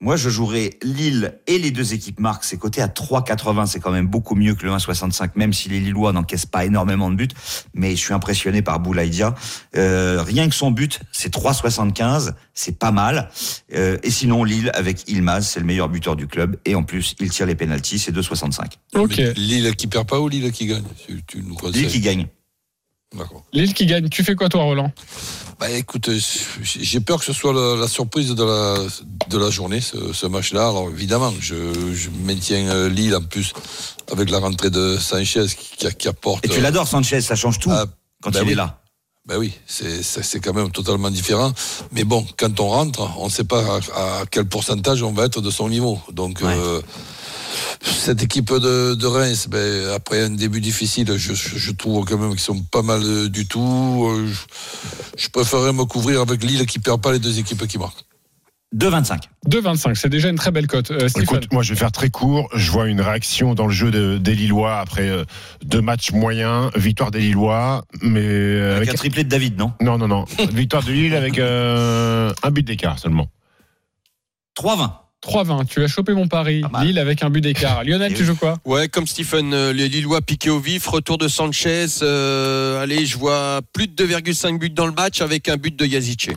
[0.00, 2.44] Moi, je jouerais Lille et les deux équipes marquent.
[2.44, 3.66] C'est coté à 3,80.
[3.66, 7.10] C'est quand même beaucoup mieux que le 1,65, même si les Lillois n'encaissent pas énormément
[7.10, 7.28] de buts.
[7.72, 9.34] Mais je suis impressionné par Boulaïdia.
[9.76, 12.34] Euh, rien que son but, c'est 3,75.
[12.52, 13.30] C'est pas mal.
[13.74, 16.58] Euh, et sinon, Lille avec Ilmaz, c'est le meilleur buteur du club.
[16.66, 17.98] Et en plus, il tire les pénalties.
[17.98, 18.72] C'est 2,65.
[18.96, 19.16] Ok.
[19.36, 20.84] Lille qui perd pas ou Lille qui gagne?
[21.08, 22.26] Lille qui gagne.
[23.52, 24.08] Lille qui gagne.
[24.08, 24.92] Tu fais quoi, toi, Roland?
[25.60, 26.10] Bah, écoute,
[26.62, 28.76] j'ai peur que ce soit la, surprise de la,
[29.30, 30.68] de la journée, ce, match-là.
[30.68, 31.54] Alors évidemment, je,
[32.24, 33.52] maintiens euh, Lille en plus
[34.10, 36.44] avec la rentrée de Sanchez qui, qui apporte.
[36.44, 37.86] Et tu l'adores, Sanchez, ça change tout ah,
[38.22, 38.80] quand ben il est là.
[39.26, 41.50] Ben oui, c'est quand même totalement différent.
[41.92, 45.24] Mais bon, quand on rentre, on ne sait pas à, à quel pourcentage on va
[45.24, 45.98] être de son niveau.
[46.12, 46.82] Donc, euh,
[47.82, 52.18] cette équipe de, de Reims, ben, après un début difficile, je, je- je trouve quand
[52.18, 54.06] même qu'ils sont pas mal euh, du tout.
[54.08, 57.78] Euh, Je, je préférerais me couvrir avec Lille qui perd pas les deux équipes qui
[57.78, 58.04] marquent.
[58.74, 59.20] 2,25.
[59.48, 60.90] 2,25, c'est déjà une très belle cote.
[60.90, 61.06] Euh.
[61.20, 62.48] Écoute, moi je vais faire très court.
[62.54, 65.24] Je vois une réaction dans le jeu de- des Lillois après euh,
[65.64, 69.72] deux matchs moyens, victoire des Lillois, mais euh, Avec un triplé de David, non?
[69.80, 73.28] Non non non, victoire de Lille avec euh, un but d'écart seulement.
[74.58, 74.90] 3,20.
[75.24, 76.62] 3,20, tu as chopé mon pari.
[76.82, 77.82] Lille avec un but d'écart.
[77.84, 78.58] Lionel, tu joues quoi?
[78.64, 81.86] Ouais, comme Stephen, euh, les Lillois piqués au vif, retour de Sanchez.
[82.02, 85.86] euh, allez, je vois plus de 2,5 buts dans le match avec un but de
[85.86, 86.30] Yazice.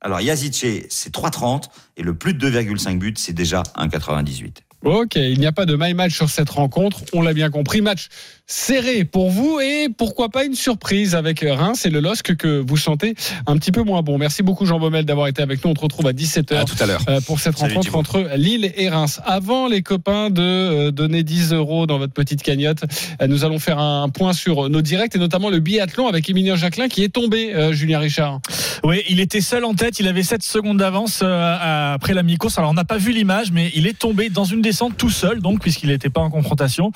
[0.00, 1.64] Alors, Yazice, c'est 3,30
[1.96, 4.56] et le plus de 2,5 buts, c'est déjà 1,98.
[4.84, 7.80] Ok, il n'y a pas de my match sur cette rencontre, on l'a bien compris.
[7.80, 8.08] Match
[8.52, 12.76] serré pour vous et pourquoi pas une surprise avec Reims et le LOSC que vous
[12.76, 13.14] sentez
[13.46, 14.18] un petit peu moins bon.
[14.18, 15.70] Merci beaucoup Jean Baumel d'avoir été avec nous.
[15.70, 17.02] On te retrouve à 17h À tout à l'heure.
[17.26, 19.20] pour cette Salut, rencontre entre Lille et Reims.
[19.24, 22.84] Avant les copains de euh, donner 10 euros dans votre petite cagnotte,
[23.20, 26.56] euh, nous allons faire un point sur nos directs et notamment le biathlon avec Emilien
[26.56, 28.40] Jacquelin qui est tombé, euh, Julien Richard.
[28.84, 32.58] Oui, il était seul en tête, il avait 7 secondes d'avance euh, après la mi-course.
[32.58, 35.40] Alors on n'a pas vu l'image, mais il est tombé dans une descente tout seul,
[35.40, 36.92] donc puisqu'il n'était pas en confrontation.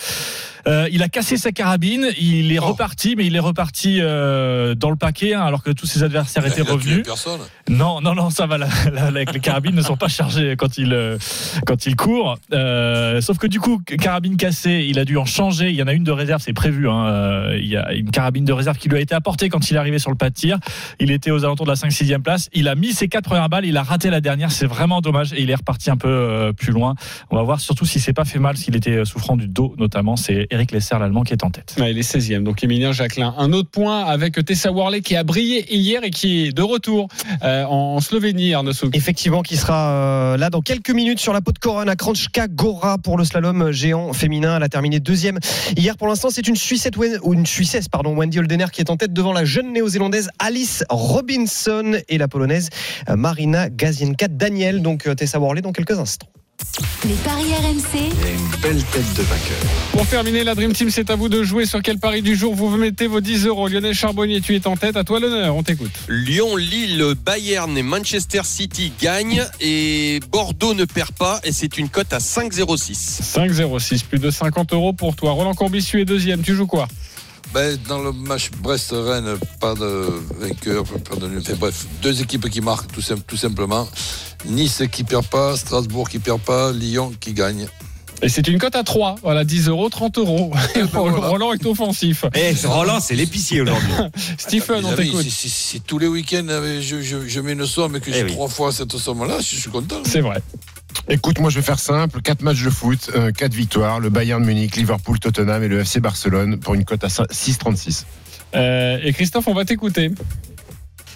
[0.67, 4.91] Euh, il a cassé sa carabine, il est reparti, mais il est reparti euh, dans
[4.91, 7.03] le paquet, hein, alors que tous ses adversaires étaient Il a tué revenus.
[7.05, 7.41] personne.
[7.69, 8.59] Non, non, non, ça va.
[8.59, 11.19] la- la- la- les carabines ne sont pas chargées quand il euh,
[11.67, 12.37] quand il court.
[12.53, 15.71] Euh, sauf que du coup, carabine cassée, il a dû en changer.
[15.71, 16.89] Il y en a une de réserve, c'est prévu.
[16.89, 17.51] hein.
[17.57, 19.79] Il y a une carabine de réserve qui lui a été apportée quand il est
[19.79, 20.59] arrivé sur le pas de tir.
[20.99, 22.49] Il était aux alentours de la 5-6e place.
[22.53, 23.67] Il a mis ses quatre premières balles.
[23.67, 24.51] Il a raté la dernière.
[24.51, 25.33] C'est vraiment dommage.
[25.33, 26.95] Et il est reparti un peu plus loin.
[27.31, 30.17] On va voir surtout s'il s'est pas fait mal, s'il était souffrant du dos notamment.
[30.17, 31.75] C'est Eric Lesser, l'allemand, qui est en tête.
[31.79, 33.35] Ouais, il est 16e, donc Emilien Jacquelin.
[33.37, 37.09] Un autre point avec Tessa Worley qui a brillé hier et qui est de retour
[37.43, 38.97] euh, en Slovénie, Arnaud Souk.
[38.97, 42.97] Effectivement, qui sera euh, là dans quelques minutes sur la peau de Corona, Kranjka Gora
[42.97, 44.57] pour le slalom géant féminin.
[44.57, 45.39] Elle a terminé deuxième
[45.77, 45.99] hier.
[45.99, 49.13] Pour l'instant, c'est une Suissette ou une Suissesse, pardon, Wendy Holdener qui est en tête
[49.13, 52.71] devant la jeune néo-zélandaise Alice Robinson et la polonaise
[53.11, 54.81] euh, Marina Gazienka Daniel.
[54.81, 56.29] Donc Tessa Worley dans quelques instants.
[57.05, 58.11] Les paris RMC.
[58.27, 59.59] Une belle tête de vainqueur.
[59.93, 62.55] Pour terminer, la Dream Team, c'est à vous de jouer sur quel pari du jour
[62.55, 63.69] vous mettez vos 10 euros.
[63.69, 64.97] Lionel Charbonnier, tu es en tête.
[64.97, 65.91] À toi l'honneur, on t'écoute.
[66.09, 71.89] Lyon, Lille, Bayern et Manchester City gagnent et Bordeaux ne perd pas et c'est une
[71.89, 73.23] cote à 5,06.
[73.23, 75.33] 5,06, plus de 50 euros pour toi.
[75.33, 76.43] Roland Corbissu est deuxième.
[76.43, 76.89] Tu joues quoi?
[77.55, 81.39] Ben, dans le match Brest-Rennes, pas de vainqueur, pas de nul.
[81.41, 83.89] Enfin, bref, deux équipes qui marquent tout, sim- tout simplement.
[84.49, 87.67] Nice qui perd pas, Strasbourg qui perd pas, Lyon qui gagne.
[88.23, 89.17] Et c'est une cote à 3.
[89.23, 90.51] Voilà, 10 euros, 30 euros.
[90.95, 92.25] Roland est offensif.
[92.35, 93.93] Eh, Roland, c'est l'épicier aujourd'hui.
[94.39, 95.23] Stephen, on t'écoute.
[95.23, 98.11] Si, si- si tous les week-ends euh, je, je- je mets une somme et que
[98.11, 98.33] j'ai Eh oui.
[98.33, 99.97] trois fois cette somme-là, je suis content.
[100.07, 100.41] C'est vrai.
[101.11, 104.43] Écoute, moi je vais faire simple, quatre matchs de foot, euh, quatre victoires, le Bayern
[104.43, 108.05] Munich, Liverpool, Tottenham et le FC Barcelone pour une cote à 6,36.
[108.55, 110.11] Euh, et Christophe, on va t'écouter.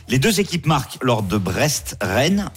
[0.09, 2.51] Les deux équipes marquent lors de Brest-Rennes.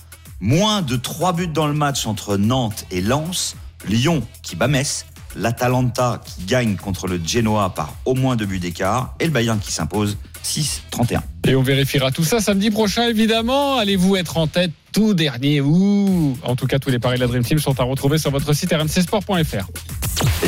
[0.46, 3.56] Moins de 3 buts dans le match entre Nantes et Lens.
[3.88, 5.06] Lyon qui bat Metz.
[5.38, 9.16] L'Atalanta qui gagne contre le Genoa par au moins deux buts d'écart.
[9.22, 11.22] Et le Bayern qui s'impose 6-31.
[11.46, 13.78] Et on vérifiera tout ça samedi prochain, évidemment.
[13.78, 17.28] Allez-vous être en tête tout dernier Ouh En tout cas, tous les paris de la
[17.28, 19.68] Dream Team sont à retrouver sur votre site rmcsport.fr.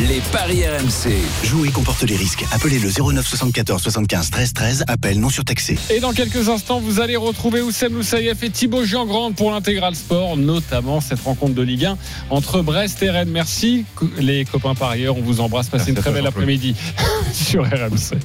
[0.07, 1.11] Les paris RMC.
[1.43, 2.45] Jouer comporte les risques.
[2.51, 4.83] Appelez le 09 74 75 13 13.
[4.87, 5.77] Appel non surtaxé.
[5.89, 10.37] Et dans quelques instants, vous allez retrouver Oussem Moussaïef et Thibaut Giangrande pour l'intégral sport,
[10.37, 11.97] notamment cette rencontre de Ligue 1
[12.29, 13.31] entre Brest et Rennes.
[13.31, 13.85] Merci,
[14.17, 15.17] les copains parieurs.
[15.17, 15.67] On vous embrasse.
[15.67, 16.75] Passez Merci une très belle après-midi
[17.33, 18.17] sur RMC.